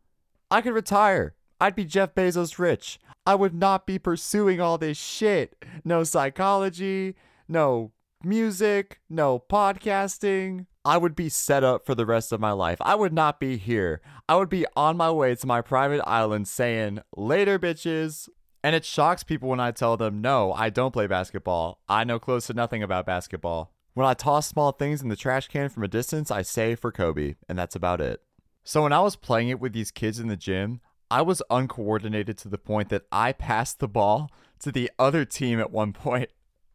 I 0.53 0.61
could 0.61 0.75
retire. 0.75 1.35
I'd 1.61 1.75
be 1.75 1.85
Jeff 1.85 2.15
Bezos 2.15 2.59
rich. 2.59 2.99
I 3.25 3.35
would 3.35 3.55
not 3.55 3.87
be 3.87 3.99
pursuing 3.99 4.61
all 4.61 4.79
this 4.79 4.99
shit. 4.99 5.65
No 5.85 6.05
psychology, 6.05 7.15
no 7.49 7.93
music, 8.23 9.01
no 9.09 9.39
podcasting. 9.39 10.67
I 10.85 10.99
would 10.99 11.17
be 11.17 11.29
set 11.29 11.65
up 11.65 11.85
for 11.85 11.95
the 11.95 12.07
rest 12.07 12.31
of 12.31 12.41
my 12.41 12.53
life. 12.53 12.79
I 12.81 12.95
would 12.95 13.13
not 13.13 13.41
be 13.41 13.57
here. 13.57 14.01
I 14.29 14.37
would 14.37 14.49
be 14.49 14.67
on 14.77 14.97
my 14.97 15.11
way 15.11 15.35
to 15.35 15.47
my 15.47 15.61
private 15.61 16.07
island 16.07 16.47
saying, 16.47 17.01
later, 17.17 17.59
bitches. 17.59 18.29
And 18.63 18.77
it 18.77 18.85
shocks 18.85 19.25
people 19.25 19.49
when 19.49 19.61
I 19.61 19.71
tell 19.71 19.97
them, 19.97 20.21
no, 20.21 20.53
I 20.53 20.71
don't 20.71 20.93
play 20.93 21.07
basketball. 21.07 21.81
I 21.89 22.05
know 22.05 22.19
close 22.19 22.47
to 22.49 22.55
nothing 22.55 22.83
about 22.83 23.07
basketball. 23.07 23.73
When 23.95 24.07
I 24.07 24.15
toss 24.15 24.47
small 24.47 24.73
things 24.73 25.03
in 25.03 25.09
the 25.09 25.17
trash 25.17 25.49
can 25.49 25.71
from 25.71 25.83
a 25.83 25.89
distance, 25.89 26.31
I 26.31 26.43
say 26.43 26.75
for 26.75 26.93
Kobe, 26.93 27.37
and 27.49 27.59
that's 27.59 27.75
about 27.75 28.01
it. 28.01 28.21
So 28.63 28.83
when 28.83 28.93
I 28.93 29.01
was 29.01 29.17
playing 29.17 29.49
it 29.49 29.61
with 29.61 29.73
these 29.73 29.91
kids 29.91 30.19
in 30.19 30.29
the 30.29 30.37
gym, 30.37 30.81
I 31.11 31.23
was 31.23 31.43
uncoordinated 31.51 32.37
to 32.39 32.49
the 32.49 32.59
point 32.59 32.89
that 32.89 33.07
I 33.13 33.33
passed 33.33 33.79
the 33.79 33.89
ball 33.89 34.31
to 34.61 34.73
the 34.73 34.91
other 34.99 35.25
team 35.25 35.61
at 35.61 35.71
one 35.71 35.93
point, 35.93 36.31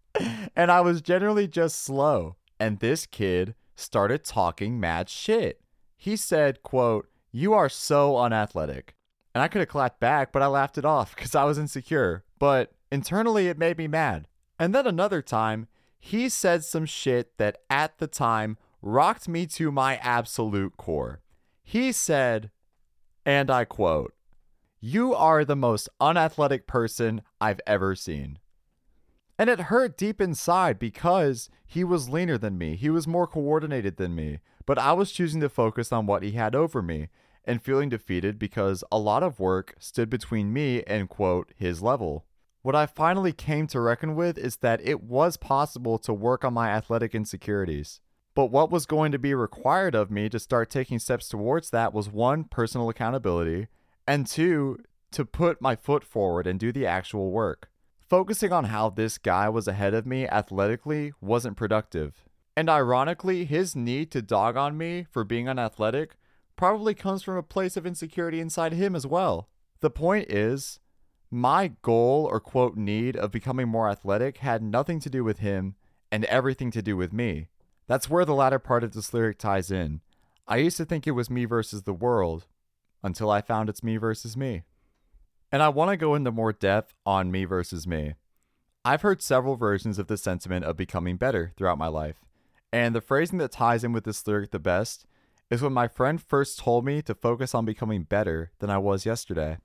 and 0.55 0.71
I 0.71 0.81
was 0.81 1.01
generally 1.01 1.47
just 1.47 1.83
slow. 1.83 2.35
And 2.59 2.79
this 2.79 3.05
kid 3.05 3.55
started 3.75 4.23
talking 4.23 4.79
mad 4.79 5.09
shit. 5.09 5.61
He 5.97 6.15
said, 6.15 6.63
quote, 6.63 7.09
"You 7.31 7.53
are 7.53 7.69
so 7.69 8.17
unathletic." 8.17 8.95
And 9.33 9.41
I 9.41 9.47
could 9.47 9.59
have 9.61 9.69
clapped 9.69 9.99
back, 9.99 10.31
but 10.31 10.41
I 10.41 10.47
laughed 10.47 10.77
it 10.77 10.85
off 10.85 11.15
cuz 11.15 11.35
I 11.35 11.43
was 11.43 11.57
insecure. 11.57 12.23
But 12.39 12.73
internally 12.91 13.47
it 13.47 13.57
made 13.57 13.77
me 13.77 13.87
mad. 13.87 14.27
And 14.59 14.75
then 14.75 14.85
another 14.85 15.21
time, 15.21 15.67
he 15.99 16.29
said 16.29 16.63
some 16.63 16.85
shit 16.85 17.37
that 17.37 17.57
at 17.69 17.97
the 17.97 18.07
time 18.07 18.57
rocked 18.81 19.27
me 19.27 19.45
to 19.45 19.71
my 19.71 19.97
absolute 19.97 20.77
core. 20.77 21.21
He 21.63 21.91
said, 21.91 22.51
and 23.25 23.49
I 23.49 23.65
quote, 23.65 24.13
You 24.83 25.13
are 25.13 25.45
the 25.45 25.55
most 25.55 25.89
unathletic 25.99 26.65
person 26.65 27.21
I've 27.39 27.61
ever 27.67 27.95
seen. 27.95 28.39
And 29.37 29.47
it 29.47 29.59
hurt 29.59 29.95
deep 29.95 30.19
inside 30.19 30.79
because 30.79 31.49
he 31.67 31.83
was 31.83 32.09
leaner 32.09 32.35
than 32.35 32.57
me. 32.57 32.75
He 32.75 32.89
was 32.89 33.07
more 33.07 33.27
coordinated 33.27 33.97
than 33.97 34.15
me. 34.15 34.39
But 34.65 34.79
I 34.79 34.93
was 34.93 35.11
choosing 35.11 35.39
to 35.41 35.49
focus 35.49 35.91
on 35.91 36.07
what 36.07 36.23
he 36.23 36.31
had 36.31 36.55
over 36.55 36.81
me 36.81 37.09
and 37.45 37.61
feeling 37.61 37.89
defeated 37.89 38.39
because 38.39 38.83
a 38.91 38.97
lot 38.97 39.21
of 39.21 39.39
work 39.39 39.75
stood 39.77 40.09
between 40.09 40.51
me 40.51 40.81
and, 40.85 41.09
quote, 41.09 41.51
his 41.55 41.83
level. 41.83 42.25
What 42.63 42.75
I 42.75 42.87
finally 42.87 43.33
came 43.33 43.67
to 43.67 43.79
reckon 43.79 44.15
with 44.15 44.35
is 44.39 44.57
that 44.57 44.81
it 44.83 45.03
was 45.03 45.37
possible 45.37 45.99
to 45.99 46.11
work 46.11 46.43
on 46.43 46.55
my 46.55 46.69
athletic 46.69 47.13
insecurities. 47.13 48.01
But 48.33 48.47
what 48.47 48.71
was 48.71 48.87
going 48.87 49.11
to 49.11 49.19
be 49.19 49.35
required 49.35 49.93
of 49.93 50.09
me 50.09 50.27
to 50.29 50.39
start 50.39 50.71
taking 50.71 50.97
steps 50.97 51.29
towards 51.29 51.69
that 51.69 51.93
was 51.93 52.09
one, 52.09 52.45
personal 52.45 52.89
accountability, 52.89 53.67
and 54.07 54.25
two, 54.27 54.79
to 55.11 55.25
put 55.25 55.61
my 55.61 55.75
foot 55.75 56.03
forward 56.03 56.47
and 56.47 56.59
do 56.59 56.71
the 56.71 56.85
actual 56.85 57.31
work. 57.31 57.69
Focusing 57.99 58.51
on 58.51 58.65
how 58.65 58.89
this 58.89 59.17
guy 59.17 59.47
was 59.49 59.67
ahead 59.67 59.93
of 59.93 60.05
me 60.05 60.27
athletically 60.27 61.13
wasn't 61.21 61.57
productive. 61.57 62.25
And 62.57 62.69
ironically, 62.69 63.45
his 63.45 63.75
need 63.75 64.11
to 64.11 64.21
dog 64.21 64.57
on 64.57 64.77
me 64.77 65.05
for 65.09 65.23
being 65.23 65.47
unathletic 65.47 66.17
probably 66.55 66.93
comes 66.93 67.23
from 67.23 67.37
a 67.37 67.43
place 67.43 67.77
of 67.77 67.85
insecurity 67.85 68.39
inside 68.39 68.73
him 68.73 68.95
as 68.95 69.07
well. 69.07 69.49
The 69.79 69.89
point 69.89 70.29
is, 70.29 70.79
my 71.29 71.71
goal 71.81 72.27
or 72.29 72.41
quote 72.41 72.75
need 72.75 73.15
of 73.15 73.31
becoming 73.31 73.69
more 73.69 73.89
athletic 73.89 74.39
had 74.39 74.61
nothing 74.61 74.99
to 74.99 75.09
do 75.09 75.23
with 75.23 75.39
him 75.39 75.75
and 76.11 76.25
everything 76.25 76.71
to 76.71 76.81
do 76.81 76.97
with 76.97 77.13
me. 77.13 77.47
That's 77.87 78.09
where 78.09 78.25
the 78.25 78.35
latter 78.35 78.59
part 78.59 78.83
of 78.83 78.93
this 78.93 79.13
lyric 79.13 79.37
ties 79.37 79.71
in. 79.71 80.01
I 80.47 80.57
used 80.57 80.77
to 80.77 80.85
think 80.85 81.07
it 81.07 81.11
was 81.11 81.29
me 81.29 81.45
versus 81.45 81.83
the 81.83 81.93
world 81.93 82.45
until 83.03 83.29
I 83.29 83.41
found 83.41 83.69
it's 83.69 83.83
me 83.83 83.97
versus 83.97 84.35
me. 84.37 84.63
And 85.51 85.61
I 85.61 85.69
want 85.69 85.91
to 85.91 85.97
go 85.97 86.15
into 86.15 86.31
more 86.31 86.53
depth 86.53 86.93
on 87.05 87.31
me 87.31 87.45
versus 87.45 87.85
me. 87.85 88.15
I've 88.83 89.01
heard 89.01 89.21
several 89.21 89.55
versions 89.55 89.99
of 89.99 90.07
the 90.07 90.17
sentiment 90.17 90.65
of 90.65 90.77
becoming 90.77 91.17
better 91.17 91.51
throughout 91.55 91.77
my 91.77 91.87
life. 91.87 92.17
And 92.73 92.95
the 92.95 93.01
phrasing 93.01 93.37
that 93.39 93.51
ties 93.51 93.83
in 93.83 93.91
with 93.91 94.05
this 94.05 94.25
lyric 94.25 94.51
the 94.51 94.59
best 94.59 95.05
is 95.49 95.61
when 95.61 95.73
my 95.73 95.87
friend 95.87 96.21
first 96.21 96.59
told 96.59 96.85
me 96.85 97.01
to 97.01 97.13
focus 97.13 97.53
on 97.53 97.65
becoming 97.65 98.03
better 98.03 98.51
than 98.59 98.69
I 98.69 98.77
was 98.77 99.05
yesterday. 99.05 99.57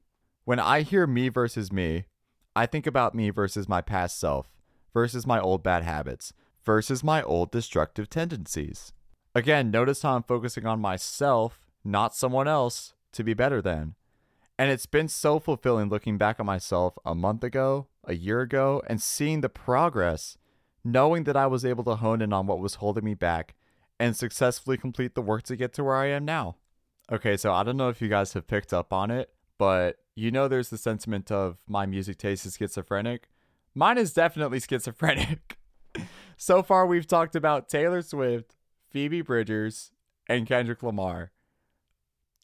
When 0.44 0.58
I 0.58 0.82
hear 0.82 1.06
me 1.06 1.28
versus 1.28 1.72
me, 1.72 2.06
I 2.56 2.66
think 2.66 2.86
about 2.86 3.14
me 3.14 3.30
versus 3.30 3.68
my 3.68 3.80
past 3.80 4.18
self, 4.18 4.50
versus 4.92 5.26
my 5.26 5.38
old 5.38 5.62
bad 5.62 5.84
habits, 5.84 6.32
versus 6.64 7.04
my 7.04 7.22
old 7.22 7.52
destructive 7.52 8.10
tendencies. 8.10 8.92
Again, 9.34 9.70
notice 9.70 10.02
how 10.02 10.16
I'm 10.16 10.24
focusing 10.24 10.66
on 10.66 10.80
myself, 10.80 11.66
not 11.84 12.14
someone 12.14 12.48
else, 12.48 12.94
to 13.16 13.24
be 13.24 13.34
better 13.34 13.60
than. 13.60 13.94
And 14.58 14.70
it's 14.70 14.86
been 14.86 15.08
so 15.08 15.38
fulfilling 15.38 15.90
looking 15.90 16.16
back 16.16 16.40
at 16.40 16.46
myself 16.46 16.94
a 17.04 17.14
month 17.14 17.44
ago, 17.44 17.88
a 18.04 18.14
year 18.14 18.40
ago, 18.40 18.82
and 18.86 19.02
seeing 19.02 19.42
the 19.42 19.48
progress, 19.50 20.38
knowing 20.82 21.24
that 21.24 21.36
I 21.36 21.46
was 21.46 21.64
able 21.64 21.84
to 21.84 21.96
hone 21.96 22.22
in 22.22 22.32
on 22.32 22.46
what 22.46 22.60
was 22.60 22.76
holding 22.76 23.04
me 23.04 23.14
back 23.14 23.54
and 23.98 24.16
successfully 24.16 24.76
complete 24.76 25.14
the 25.14 25.22
work 25.22 25.42
to 25.44 25.56
get 25.56 25.72
to 25.74 25.84
where 25.84 25.96
I 25.96 26.06
am 26.06 26.24
now. 26.24 26.56
Okay, 27.10 27.36
so 27.36 27.52
I 27.52 27.62
don't 27.62 27.76
know 27.76 27.88
if 27.88 28.00
you 28.00 28.08
guys 28.08 28.32
have 28.32 28.46
picked 28.46 28.72
up 28.72 28.92
on 28.92 29.10
it, 29.10 29.30
but 29.58 29.98
you 30.14 30.30
know 30.30 30.48
there's 30.48 30.70
the 30.70 30.78
sentiment 30.78 31.30
of 31.30 31.58
my 31.66 31.86
music 31.86 32.18
taste 32.18 32.46
is 32.46 32.56
schizophrenic. 32.56 33.28
Mine 33.74 33.98
is 33.98 34.12
definitely 34.12 34.60
schizophrenic. 34.68 35.58
so 36.36 36.62
far, 36.62 36.86
we've 36.86 37.06
talked 37.06 37.36
about 37.36 37.68
Taylor 37.68 38.02
Swift, 38.02 38.56
Phoebe 38.90 39.20
Bridgers, 39.20 39.92
and 40.28 40.46
Kendrick 40.46 40.82
Lamar. 40.82 41.30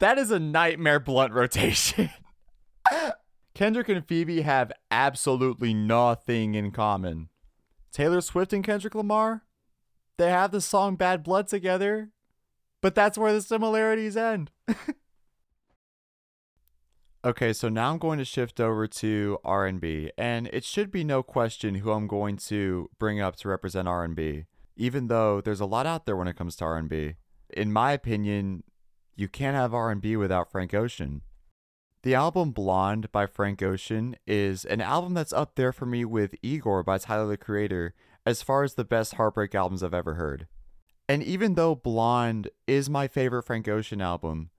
That 0.02 0.18
is 0.18 0.32
a 0.32 0.40
nightmare 0.40 0.98
blunt 0.98 1.32
rotation. 1.32 2.10
Kendrick 3.54 3.88
and 3.88 4.04
Phoebe 4.04 4.40
have 4.40 4.72
absolutely 4.90 5.72
nothing 5.72 6.56
in 6.56 6.72
common. 6.72 7.28
Taylor 7.92 8.20
Swift 8.20 8.52
and 8.52 8.64
Kendrick 8.64 8.96
Lamar, 8.96 9.44
they 10.18 10.28
have 10.28 10.50
the 10.50 10.60
song 10.60 10.96
Bad 10.96 11.22
Blood 11.22 11.46
together, 11.46 12.10
but 12.80 12.96
that's 12.96 13.16
where 13.16 13.32
the 13.32 13.40
similarities 13.40 14.16
end. 14.16 14.50
okay, 17.24 17.52
so 17.52 17.68
now 17.68 17.92
I'm 17.92 17.98
going 17.98 18.18
to 18.18 18.24
shift 18.24 18.58
over 18.58 18.88
to 18.88 19.38
R&B, 19.44 20.10
and 20.18 20.50
it 20.52 20.64
should 20.64 20.90
be 20.90 21.04
no 21.04 21.22
question 21.22 21.76
who 21.76 21.92
I'm 21.92 22.08
going 22.08 22.38
to 22.38 22.90
bring 22.98 23.20
up 23.20 23.36
to 23.36 23.48
represent 23.48 23.86
R&B, 23.86 24.46
even 24.76 25.06
though 25.06 25.40
there's 25.40 25.60
a 25.60 25.64
lot 25.64 25.86
out 25.86 26.06
there 26.06 26.16
when 26.16 26.26
it 26.26 26.34
comes 26.34 26.56
to 26.56 26.64
R&B. 26.64 27.14
In 27.50 27.72
my 27.72 27.92
opinion, 27.92 28.64
you 29.14 29.28
can't 29.28 29.56
have 29.56 29.74
R&B 29.74 30.16
without 30.16 30.50
Frank 30.50 30.74
Ocean. 30.74 31.22
The 32.02 32.14
album 32.14 32.50
Blonde 32.50 33.12
by 33.12 33.26
Frank 33.26 33.62
Ocean 33.62 34.16
is 34.26 34.64
an 34.64 34.80
album 34.80 35.14
that's 35.14 35.32
up 35.32 35.54
there 35.54 35.72
for 35.72 35.86
me 35.86 36.04
with 36.04 36.34
Igor 36.42 36.82
by 36.82 36.98
Tyler 36.98 37.28
the 37.28 37.36
Creator 37.36 37.94
as 38.26 38.42
far 38.42 38.64
as 38.64 38.74
the 38.74 38.84
best 38.84 39.14
heartbreak 39.14 39.54
albums 39.54 39.82
I've 39.82 39.94
ever 39.94 40.14
heard. 40.14 40.48
And 41.08 41.22
even 41.22 41.54
though 41.54 41.74
Blonde 41.74 42.48
is 42.66 42.90
my 42.90 43.06
favorite 43.06 43.44
Frank 43.44 43.68
Ocean 43.68 44.00
album, 44.00 44.50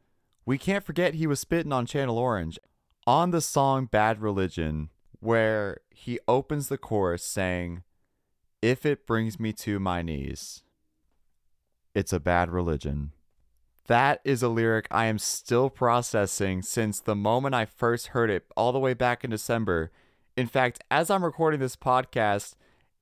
we 0.46 0.58
can't 0.58 0.86
forget 0.86 1.16
he 1.16 1.28
was 1.28 1.40
spitting 1.40 1.74
on 1.74 1.86
Channel 1.86 2.18
Orange 2.18 2.60
on 3.08 3.32
the 3.32 3.42
song 3.42 3.86
Bad 3.86 4.22
Religion, 4.22 4.90
where 5.20 5.80
he 5.90 6.20
opens 6.28 6.68
the 6.68 6.78
chorus 6.78 7.24
saying, 7.24 7.84
If 8.62 8.86
it 8.86 9.08
brings 9.08 9.40
me 9.40 9.52
to 9.54 9.80
my 9.80 10.02
knees, 10.02 10.64
it's 11.96 12.14
a 12.14 12.20
bad 12.20 12.52
religion. 12.52 13.12
That 13.88 14.22
is 14.24 14.42
a 14.42 14.48
lyric 14.48 14.88
I 14.90 15.06
am 15.08 15.20
still 15.20 15.70
processing 15.70 16.62
since 16.62 17.02
the 17.02 17.16
moment 17.16 17.54
I 17.54 17.66
first 17.66 18.08
heard 18.08 18.30
it 18.30 18.46
all 18.56 18.72
the 18.72 18.80
way 18.80 18.94
back 18.94 19.24
in 19.24 19.30
December. 19.30 19.92
In 20.38 20.48
fact, 20.48 20.82
as 20.90 21.10
I'm 21.10 21.24
recording 21.24 21.60
this 21.60 21.76
podcast, 21.76 22.54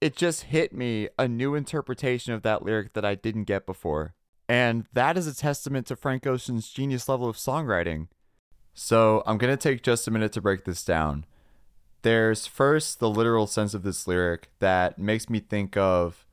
it 0.02 0.16
just 0.16 0.46
hit 0.46 0.74
me 0.74 1.08
a 1.20 1.28
new 1.28 1.54
interpretation 1.54 2.34
of 2.34 2.42
that 2.42 2.64
lyric 2.64 2.94
that 2.94 3.06
I 3.06 3.14
didn't 3.14 3.44
get 3.44 3.68
before. 3.68 4.16
And 4.50 4.86
that 4.94 5.18
is 5.18 5.28
a 5.28 5.36
testament 5.36 5.86
to 5.88 5.96
Frank 5.96 6.26
Ocean's 6.26 6.70
genius 6.70 7.08
level 7.08 7.30
of 7.30 7.38
songwriting. 7.38 8.08
So 8.74 9.22
I'm 9.28 9.38
going 9.38 9.56
to 9.56 9.62
take 9.62 9.84
just 9.84 10.08
a 10.08 10.12
minute 10.12 10.32
to 10.34 10.42
break 10.42 10.66
this 10.66 10.84
down. 10.84 11.26
There's 12.02 12.48
first 12.48 13.00
the 13.00 13.10
literal 13.10 13.46
sense 13.46 13.76
of 13.76 13.84
this 13.84 14.08
lyric 14.08 14.50
that 14.58 14.98
makes 14.98 15.30
me 15.30 15.40
think 15.40 15.78
of 15.78 16.26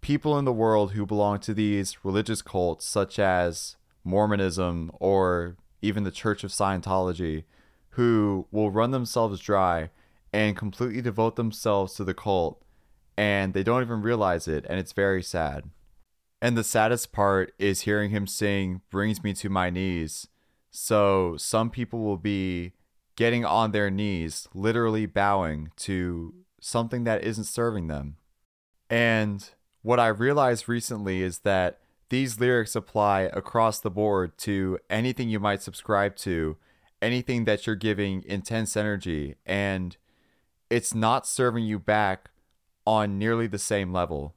people 0.00 0.38
in 0.38 0.46
the 0.46 0.52
world 0.52 0.92
who 0.92 1.04
belong 1.04 1.38
to 1.40 1.52
these 1.52 2.02
religious 2.04 2.40
cults, 2.40 2.86
such 2.86 3.18
as 3.18 3.76
Mormonism 4.04 4.90
or 4.94 5.56
even 5.80 6.04
the 6.04 6.10
Church 6.10 6.44
of 6.44 6.50
Scientology, 6.50 7.44
who 7.90 8.46
will 8.50 8.70
run 8.70 8.90
themselves 8.90 9.40
dry 9.40 9.90
and 10.32 10.56
completely 10.56 11.02
devote 11.02 11.36
themselves 11.36 11.94
to 11.94 12.04
the 12.04 12.14
cult 12.14 12.62
and 13.16 13.52
they 13.52 13.62
don't 13.62 13.82
even 13.82 14.02
realize 14.02 14.48
it, 14.48 14.64
and 14.68 14.78
it's 14.78 14.92
very 14.92 15.22
sad. 15.22 15.70
And 16.40 16.56
the 16.56 16.64
saddest 16.64 17.12
part 17.12 17.52
is 17.58 17.82
hearing 17.82 18.10
him 18.10 18.26
sing 18.26 18.80
Brings 18.90 19.22
Me 19.22 19.32
to 19.34 19.48
My 19.48 19.70
Knees. 19.70 20.26
So 20.70 21.36
some 21.36 21.70
people 21.70 22.00
will 22.00 22.16
be 22.16 22.72
getting 23.14 23.44
on 23.44 23.72
their 23.72 23.90
knees, 23.90 24.48
literally 24.54 25.06
bowing 25.06 25.70
to 25.76 26.34
something 26.60 27.04
that 27.04 27.22
isn't 27.22 27.44
serving 27.44 27.86
them. 27.88 28.16
And 28.88 29.48
what 29.82 30.00
I 30.00 30.08
realized 30.08 30.68
recently 30.68 31.22
is 31.22 31.40
that 31.40 31.78
these 32.12 32.38
lyrics 32.38 32.76
apply 32.76 33.22
across 33.32 33.80
the 33.80 33.90
board 33.90 34.36
to 34.36 34.78
anything 34.90 35.30
you 35.30 35.40
might 35.40 35.62
subscribe 35.62 36.14
to, 36.14 36.58
anything 37.00 37.46
that 37.46 37.66
you're 37.66 37.74
giving 37.74 38.22
intense 38.24 38.76
energy, 38.76 39.36
and 39.46 39.96
it's 40.68 40.94
not 40.94 41.26
serving 41.26 41.64
you 41.64 41.78
back 41.78 42.30
on 42.86 43.18
nearly 43.18 43.46
the 43.46 43.58
same 43.58 43.94
level. 43.94 44.34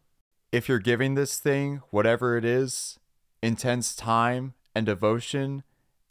If 0.53 0.70
you're 0.70 0.79
giving 0.79 1.15
this 1.15 1.38
thing, 1.38 1.82
whatever 1.89 2.38
it 2.38 2.46
is, 2.46 2.98
intense 3.44 3.94
time 3.94 4.53
and 4.74 4.86
devotion, 4.86 5.63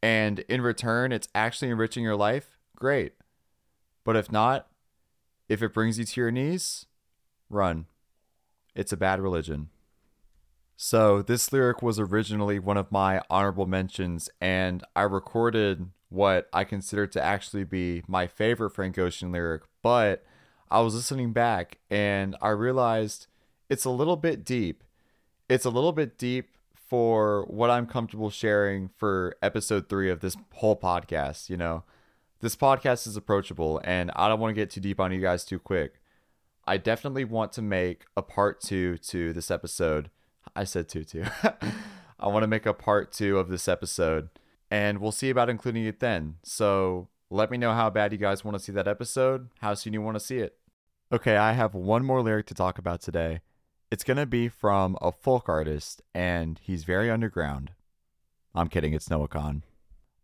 and 0.02 0.40
in 0.40 0.60
return 0.60 1.12
it's 1.12 1.28
actually 1.34 1.70
enriching 1.70 2.04
your 2.04 2.14
life, 2.14 2.58
great. 2.76 3.14
But 4.04 4.16
if 4.16 4.30
not, 4.30 4.66
if 5.48 5.62
it 5.62 5.72
brings 5.72 5.98
you 5.98 6.04
to 6.04 6.20
your 6.20 6.30
knees, 6.30 6.84
run. 7.48 7.86
It's 8.74 8.92
a 8.92 8.98
bad 8.98 9.18
religion. 9.18 9.70
So, 10.76 11.22
this 11.22 11.52
lyric 11.52 11.82
was 11.82 12.00
originally 12.00 12.58
one 12.58 12.76
of 12.76 12.90
my 12.90 13.20
honorable 13.30 13.66
mentions, 13.66 14.28
and 14.40 14.82
I 14.96 15.02
recorded 15.02 15.90
what 16.08 16.48
I 16.52 16.64
consider 16.64 17.06
to 17.08 17.22
actually 17.22 17.64
be 17.64 18.02
my 18.06 18.26
favorite 18.26 18.70
Frank 18.70 18.98
Ocean 18.98 19.32
lyric, 19.32 19.62
but 19.82 20.24
I 20.70 20.80
was 20.80 20.94
listening 20.94 21.32
back 21.32 21.78
and 21.90 22.36
I 22.40 22.48
realized 22.48 23.26
it's 23.68 23.84
a 23.84 23.90
little 23.90 24.16
bit 24.16 24.44
deep. 24.44 24.82
It's 25.48 25.64
a 25.64 25.70
little 25.70 25.92
bit 25.92 26.16
deep 26.16 26.56
for 26.74 27.44
what 27.46 27.70
I'm 27.70 27.86
comfortable 27.86 28.30
sharing 28.30 28.88
for 28.96 29.36
episode 29.42 29.88
three 29.88 30.10
of 30.10 30.20
this 30.20 30.36
whole 30.54 30.78
podcast. 30.78 31.50
You 31.50 31.56
know, 31.56 31.84
this 32.40 32.56
podcast 32.56 33.06
is 33.06 33.16
approachable 33.16 33.80
and 33.84 34.10
I 34.14 34.28
don't 34.28 34.40
want 34.40 34.50
to 34.50 34.60
get 34.60 34.70
too 34.70 34.80
deep 34.80 35.00
on 35.00 35.12
you 35.12 35.20
guys 35.20 35.44
too 35.44 35.58
quick. 35.58 36.00
I 36.66 36.76
definitely 36.76 37.24
want 37.24 37.52
to 37.52 37.62
make 37.62 38.04
a 38.16 38.22
part 38.22 38.60
two 38.60 38.98
to 38.98 39.32
this 39.32 39.50
episode. 39.50 40.10
I 40.56 40.64
said 40.64 40.88
two, 40.88 41.04
two. 41.04 41.24
I 42.20 42.28
want 42.28 42.42
to 42.42 42.48
make 42.48 42.66
a 42.66 42.74
part 42.74 43.12
two 43.12 43.38
of 43.38 43.48
this 43.48 43.68
episode, 43.68 44.28
and 44.70 44.98
we'll 44.98 45.12
see 45.12 45.30
about 45.30 45.50
including 45.50 45.84
it 45.84 46.00
then. 46.00 46.36
So 46.42 47.08
let 47.30 47.50
me 47.50 47.58
know 47.58 47.72
how 47.72 47.90
bad 47.90 48.12
you 48.12 48.18
guys 48.18 48.44
want 48.44 48.56
to 48.56 48.62
see 48.62 48.72
that 48.72 48.88
episode, 48.88 49.48
how 49.60 49.74
soon 49.74 49.92
you 49.92 50.02
want 50.02 50.16
to 50.16 50.24
see 50.24 50.38
it. 50.38 50.56
Okay, 51.12 51.36
I 51.36 51.52
have 51.52 51.74
one 51.74 52.04
more 52.04 52.22
lyric 52.22 52.46
to 52.46 52.54
talk 52.54 52.78
about 52.78 53.00
today. 53.00 53.40
It's 53.90 54.04
going 54.04 54.16
to 54.16 54.26
be 54.26 54.48
from 54.48 54.96
a 55.00 55.12
folk 55.12 55.48
artist, 55.48 56.02
and 56.14 56.58
he's 56.62 56.84
very 56.84 57.10
underground. 57.10 57.72
I'm 58.54 58.68
kidding, 58.68 58.94
it's 58.94 59.10
Noah 59.10 59.28
Kahan. 59.28 59.62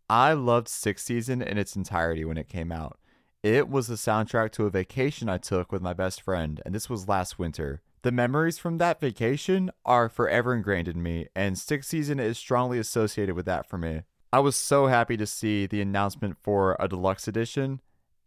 I 0.09 0.33
loved 0.33 0.67
Stick 0.67 0.99
Season 0.99 1.41
in 1.41 1.57
its 1.57 1.75
entirety 1.75 2.25
when 2.25 2.37
it 2.37 2.49
came 2.49 2.71
out. 2.71 2.97
It 3.43 3.69
was 3.69 3.87
the 3.87 3.95
soundtrack 3.95 4.51
to 4.53 4.65
a 4.65 4.69
vacation 4.69 5.29
I 5.29 5.37
took 5.37 5.71
with 5.71 5.81
my 5.81 5.93
best 5.93 6.21
friend, 6.21 6.61
and 6.65 6.75
this 6.75 6.89
was 6.89 7.07
last 7.07 7.39
winter. 7.39 7.81
The 8.03 8.11
memories 8.11 8.57
from 8.57 8.79
that 8.79 8.99
vacation 8.99 9.69
are 9.85 10.09
forever 10.09 10.55
ingrained 10.55 10.87
in 10.87 11.03
me, 11.03 11.27
and 11.35 11.55
Stick 11.55 11.83
Season 11.83 12.19
is 12.19 12.35
strongly 12.35 12.79
associated 12.79 13.35
with 13.35 13.45
that 13.45 13.69
for 13.69 13.77
me. 13.77 14.01
I 14.33 14.39
was 14.39 14.55
so 14.55 14.87
happy 14.87 15.17
to 15.17 15.27
see 15.27 15.67
the 15.67 15.81
announcement 15.81 16.37
for 16.41 16.75
a 16.79 16.87
deluxe 16.87 17.27
edition, 17.27 17.79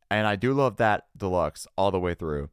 and 0.08 0.28
I 0.28 0.36
do 0.36 0.52
love 0.52 0.76
that 0.76 1.06
deluxe 1.16 1.66
all 1.76 1.90
the 1.90 1.98
way 1.98 2.14
through. 2.14 2.50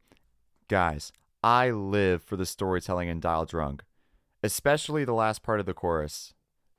Guys, 0.66 1.12
I 1.44 1.70
live 1.70 2.24
for 2.24 2.36
the 2.36 2.46
storytelling 2.46 3.08
in 3.08 3.20
Dial 3.20 3.44
Drunk, 3.44 3.84
especially 4.42 5.04
the 5.04 5.12
last 5.12 5.44
part 5.44 5.60
of 5.60 5.66
the 5.66 5.74
chorus. 5.74 6.34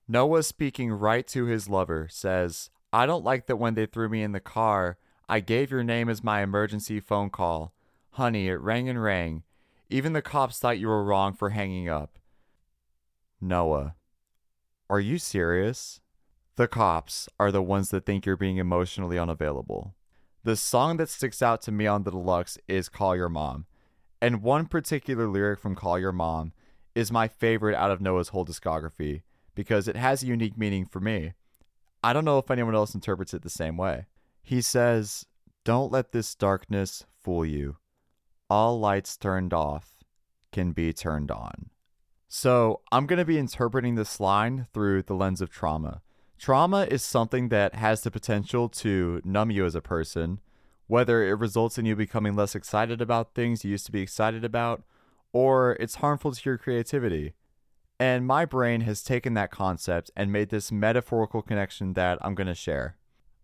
Noah, 0.10 0.44
speaking 0.44 0.92
right 0.92 1.26
to 1.28 1.46
his 1.46 1.70
lover, 1.70 2.10
says, 2.12 2.70
I 2.92 3.06
don't 3.06 3.24
like 3.24 3.46
that 3.46 3.56
when 3.56 3.76
they 3.76 3.86
threw 3.86 4.10
me 4.10 4.22
in 4.22 4.34
the 4.34 4.42
car, 4.42 4.98
I 5.30 5.40
gave 5.40 5.72
your 5.72 5.86
name 5.86 6.10
as 6.10 6.22
my 6.22 6.42
emergency 6.44 7.00
phone 7.00 7.30
call. 7.30 7.74
Honey, 8.12 8.50
it 8.50 8.60
rang 8.60 8.90
and 8.90 9.02
rang. 9.02 9.44
Even 9.90 10.13
the 10.13 10.22
cops 10.22 10.60
thought 10.60 10.80
you 10.80 10.88
were 10.88 11.04
wrong 11.04 11.34
for 11.34 11.50
hanging 11.50 11.90
up. 11.90 12.18
Noah, 13.40 13.96
are 14.90 15.00
you 15.00 15.18
serious? 15.18 16.00
The 16.56 16.68
cops 16.68 17.28
are 17.40 17.52
the 17.52 17.62
ones 17.62 17.90
that 17.90 18.06
think 18.06 18.25
you're 18.25 18.38
being 18.38 18.58
emotionally 18.58 19.18
unavailable. 19.18 19.96
The 20.44 20.56
song 20.56 20.98
that 20.98 21.10
sticks 21.10 21.42
out 21.42 21.62
to 21.63 21.72
me 21.72 21.88
on 21.88 22.04
the 22.04 22.12
deluxe 22.12 22.58
is 22.68 22.90
Call 22.90 23.16
Your 23.16 23.30
Mom. 23.30 23.66
And 24.22 24.42
one 24.42 24.68
particular 24.68 25.28
lyric 25.28 25.60
from 25.60 25.75
Call 25.75 25.98
Your 25.98 26.12
Mom 26.12 26.54
is 26.96 27.12
my 27.12 27.28
favorite 27.28 27.75
out 27.75 27.92
of 27.92 28.02
Noah's 28.02 28.30
whole 28.30 28.46
discography 28.46 29.24
because 29.56 29.88
it 29.88 29.96
has 29.96 30.22
a 30.22 30.28
unique 30.28 30.58
meaning 30.58 30.86
for 30.86 31.00
me. 31.00 31.34
I 32.04 32.13
don't 32.13 32.25
know 32.25 32.38
if 32.38 32.52
anyone 32.52 32.75
else 32.75 32.94
interprets 32.94 33.34
it 33.34 33.42
the 33.42 33.50
same 33.50 33.78
way. 33.78 34.06
He 34.42 34.62
says, 34.62 35.25
Don't 35.63 35.92
let 35.92 36.12
this 36.12 36.36
darkness 36.36 37.06
fool 37.22 37.46
you. 37.46 37.78
All 38.54 38.80
lights 38.80 39.18
turned 39.18 39.52
off 39.52 39.96
can 40.52 40.74
be 40.74 40.94
turned 40.94 41.32
on. 41.32 41.72
So 42.28 42.82
I'm 42.92 43.08
going 43.08 43.18
to 43.18 43.26
be 43.26 43.40
interpreting 43.40 43.96
this 43.96 44.20
line 44.20 44.68
through 44.72 45.02
the 45.02 45.16
lens 45.16 45.42
of 45.42 45.50
trauma. 45.50 46.04
Trauma 46.38 46.84
is 46.84 47.02
something 47.02 47.50
that 47.50 47.74
has 47.74 48.02
the 48.02 48.12
potential 48.12 48.70
to 48.70 49.22
numb 49.24 49.50
you 49.50 49.66
as 49.66 49.74
a 49.74 49.82
person, 49.82 50.40
whether 50.86 51.28
it 51.28 51.40
results 51.40 51.80
in 51.80 51.88
you 51.88 51.96
becoming 51.96 52.36
less 52.36 52.54
excited 52.54 53.02
about 53.02 53.34
things 53.34 53.66
you 53.66 53.72
used 53.72 53.88
to 53.88 53.92
be 53.92 54.02
excited 54.02 54.46
about, 54.46 54.84
or 55.32 55.76
it's 55.80 55.96
harmful 55.96 56.32
to 56.32 56.42
your 56.48 56.60
creativity. 56.60 57.34
And 58.00 58.28
my 58.28 58.46
brain 58.46 58.82
has 58.82 59.02
taken 59.02 59.34
that 59.34 59.50
concept 59.50 60.12
and 60.16 60.32
made 60.32 60.50
this 60.50 60.72
metaphorical 60.72 61.42
connection 61.42 61.94
that 61.94 62.20
I'm 62.22 62.36
going 62.36 62.46
to 62.46 62.54
share. 62.54 62.98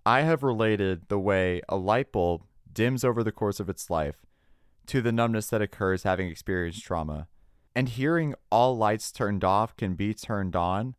I 0.05 0.21
have 0.21 0.43
related 0.43 1.07
the 1.07 1.17
way 1.17 1.63
a 1.67 1.77
light 1.77 2.11
bulb 2.11 2.43
dims 2.71 3.03
over 3.03 3.23
the 3.23 3.31
course 3.31 3.59
of 3.59 3.69
its 3.69 3.89
life 3.89 4.27
to 4.89 5.01
the 5.01 5.11
numbness 5.11 5.47
that 5.49 5.61
occurs 5.61 6.03
having 6.03 6.27
experienced 6.27 6.83
trauma. 6.83 7.27
And 7.75 7.87
hearing 7.87 8.33
all 8.51 8.75
lights 8.75 9.11
turned 9.11 9.43
off 9.43 9.75
can 9.77 9.93
be 9.93 10.13
turned 10.13 10.55
on 10.55 10.95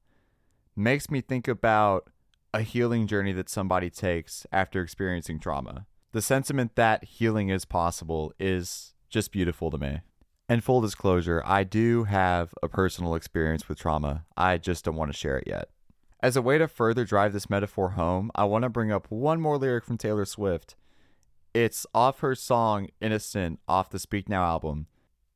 makes 0.76 1.10
me 1.10 1.20
think 1.20 1.48
about 1.48 2.08
a 2.54 2.62
healing 2.62 3.06
journey 3.06 3.32
that 3.32 3.48
somebody 3.48 3.90
takes 3.90 4.46
after 4.52 4.80
experiencing 4.80 5.40
trauma. 5.40 5.86
The 6.12 6.22
sentiment 6.22 6.76
that 6.76 7.04
healing 7.04 7.48
is 7.48 7.64
possible 7.64 8.32
is 8.38 8.94
just 9.08 9.32
beautiful 9.32 9.70
to 9.72 9.78
me. 9.78 10.00
And 10.48 10.62
full 10.62 10.80
disclosure, 10.80 11.42
I 11.44 11.64
do 11.64 12.04
have 12.04 12.54
a 12.62 12.68
personal 12.68 13.14
experience 13.14 13.68
with 13.68 13.78
trauma. 13.78 14.24
I 14.36 14.58
just 14.58 14.84
don't 14.84 14.96
want 14.96 15.12
to 15.12 15.18
share 15.18 15.38
it 15.38 15.48
yet. 15.48 15.68
As 16.22 16.36
a 16.36 16.42
way 16.42 16.58
to 16.58 16.68
further 16.68 17.04
drive 17.04 17.32
this 17.32 17.50
metaphor 17.50 17.90
home, 17.90 18.30
I 18.34 18.44
want 18.44 18.62
to 18.62 18.68
bring 18.68 18.92
up 18.92 19.10
one 19.10 19.40
more 19.40 19.58
lyric 19.58 19.84
from 19.84 19.98
Taylor 19.98 20.24
Swift. 20.24 20.76
It's 21.52 21.84
off 21.92 22.20
her 22.20 22.36
song 22.36 22.88
Innocent 23.00 23.58
off 23.66 23.90
the 23.90 23.98
Speak 23.98 24.28
Now 24.28 24.44
album, 24.44 24.86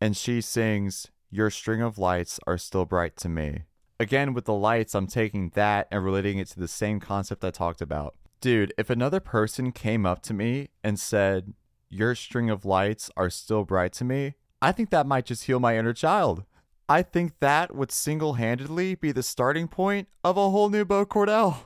and 0.00 0.16
she 0.16 0.40
sings, 0.40 1.08
Your 1.28 1.50
string 1.50 1.82
of 1.82 1.98
lights 1.98 2.38
are 2.46 2.56
still 2.56 2.84
bright 2.84 3.16
to 3.16 3.28
me. 3.28 3.62
Again, 3.98 4.32
with 4.32 4.44
the 4.44 4.54
lights, 4.54 4.94
I'm 4.94 5.08
taking 5.08 5.50
that 5.54 5.88
and 5.90 6.04
relating 6.04 6.38
it 6.38 6.46
to 6.48 6.60
the 6.60 6.68
same 6.68 7.00
concept 7.00 7.44
I 7.44 7.50
talked 7.50 7.80
about. 7.80 8.14
Dude, 8.40 8.72
if 8.78 8.90
another 8.90 9.18
person 9.18 9.72
came 9.72 10.06
up 10.06 10.22
to 10.22 10.34
me 10.34 10.68
and 10.84 11.00
said, 11.00 11.52
Your 11.88 12.14
string 12.14 12.48
of 12.48 12.64
lights 12.64 13.10
are 13.16 13.30
still 13.30 13.64
bright 13.64 13.92
to 13.94 14.04
me, 14.04 14.34
I 14.62 14.70
think 14.70 14.90
that 14.90 15.08
might 15.08 15.26
just 15.26 15.44
heal 15.44 15.58
my 15.58 15.76
inner 15.76 15.92
child. 15.92 16.44
I 16.88 17.02
think 17.02 17.40
that 17.40 17.74
would 17.74 17.90
single 17.90 18.34
handedly 18.34 18.94
be 18.94 19.10
the 19.10 19.22
starting 19.24 19.66
point 19.66 20.06
of 20.22 20.36
a 20.36 20.50
whole 20.50 20.68
new 20.70 20.84
Beau 20.84 21.06
Cordell. 21.06 21.56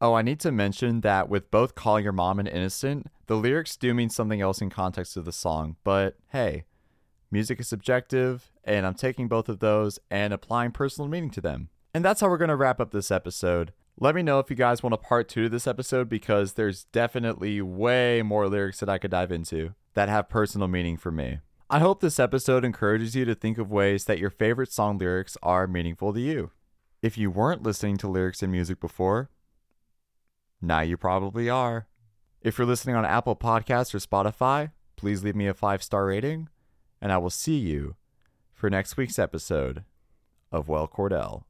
Oh, 0.00 0.14
I 0.14 0.22
need 0.22 0.40
to 0.40 0.50
mention 0.50 1.02
that 1.02 1.28
with 1.28 1.52
both 1.52 1.76
Call 1.76 2.00
Your 2.00 2.10
Mom 2.10 2.40
and 2.40 2.48
Innocent, 2.48 3.06
the 3.32 3.38
lyrics 3.38 3.78
do 3.78 3.94
mean 3.94 4.10
something 4.10 4.42
else 4.42 4.60
in 4.60 4.68
context 4.68 5.16
of 5.16 5.24
the 5.24 5.32
song, 5.32 5.76
but 5.84 6.16
hey, 6.32 6.64
music 7.30 7.60
is 7.60 7.66
subjective, 7.66 8.52
and 8.62 8.84
I'm 8.84 8.92
taking 8.92 9.26
both 9.26 9.48
of 9.48 9.58
those 9.58 9.98
and 10.10 10.34
applying 10.34 10.72
personal 10.72 11.08
meaning 11.08 11.30
to 11.30 11.40
them. 11.40 11.70
And 11.94 12.04
that's 12.04 12.20
how 12.20 12.28
we're 12.28 12.36
going 12.36 12.50
to 12.50 12.56
wrap 12.56 12.78
up 12.78 12.90
this 12.90 13.10
episode. 13.10 13.72
Let 13.98 14.14
me 14.14 14.22
know 14.22 14.38
if 14.38 14.50
you 14.50 14.56
guys 14.56 14.82
want 14.82 14.92
a 14.92 14.98
part 14.98 15.30
two 15.30 15.44
to 15.44 15.48
this 15.48 15.66
episode 15.66 16.10
because 16.10 16.52
there's 16.52 16.84
definitely 16.92 17.62
way 17.62 18.20
more 18.20 18.48
lyrics 18.48 18.80
that 18.80 18.90
I 18.90 18.98
could 18.98 19.12
dive 19.12 19.32
into 19.32 19.72
that 19.94 20.10
have 20.10 20.28
personal 20.28 20.68
meaning 20.68 20.98
for 20.98 21.10
me. 21.10 21.38
I 21.70 21.78
hope 21.78 22.02
this 22.02 22.20
episode 22.20 22.66
encourages 22.66 23.16
you 23.16 23.24
to 23.24 23.34
think 23.34 23.56
of 23.56 23.70
ways 23.70 24.04
that 24.04 24.18
your 24.18 24.28
favorite 24.28 24.72
song 24.72 24.98
lyrics 24.98 25.38
are 25.42 25.66
meaningful 25.66 26.12
to 26.12 26.20
you. 26.20 26.50
If 27.00 27.16
you 27.16 27.30
weren't 27.30 27.62
listening 27.62 27.96
to 27.96 28.08
lyrics 28.08 28.42
and 28.42 28.52
music 28.52 28.78
before, 28.78 29.30
now 30.60 30.82
you 30.82 30.98
probably 30.98 31.48
are. 31.48 31.86
If 32.42 32.58
you're 32.58 32.66
listening 32.66 32.96
on 32.96 33.04
Apple 33.04 33.36
Podcasts 33.36 33.94
or 33.94 33.98
Spotify, 33.98 34.72
please 34.96 35.22
leave 35.22 35.36
me 35.36 35.46
a 35.46 35.54
five 35.54 35.80
star 35.80 36.06
rating, 36.06 36.48
and 37.00 37.12
I 37.12 37.18
will 37.18 37.30
see 37.30 37.56
you 37.56 37.94
for 38.52 38.68
next 38.68 38.96
week's 38.96 39.16
episode 39.16 39.84
of 40.50 40.66
Well 40.66 40.88
Cordell. 40.88 41.44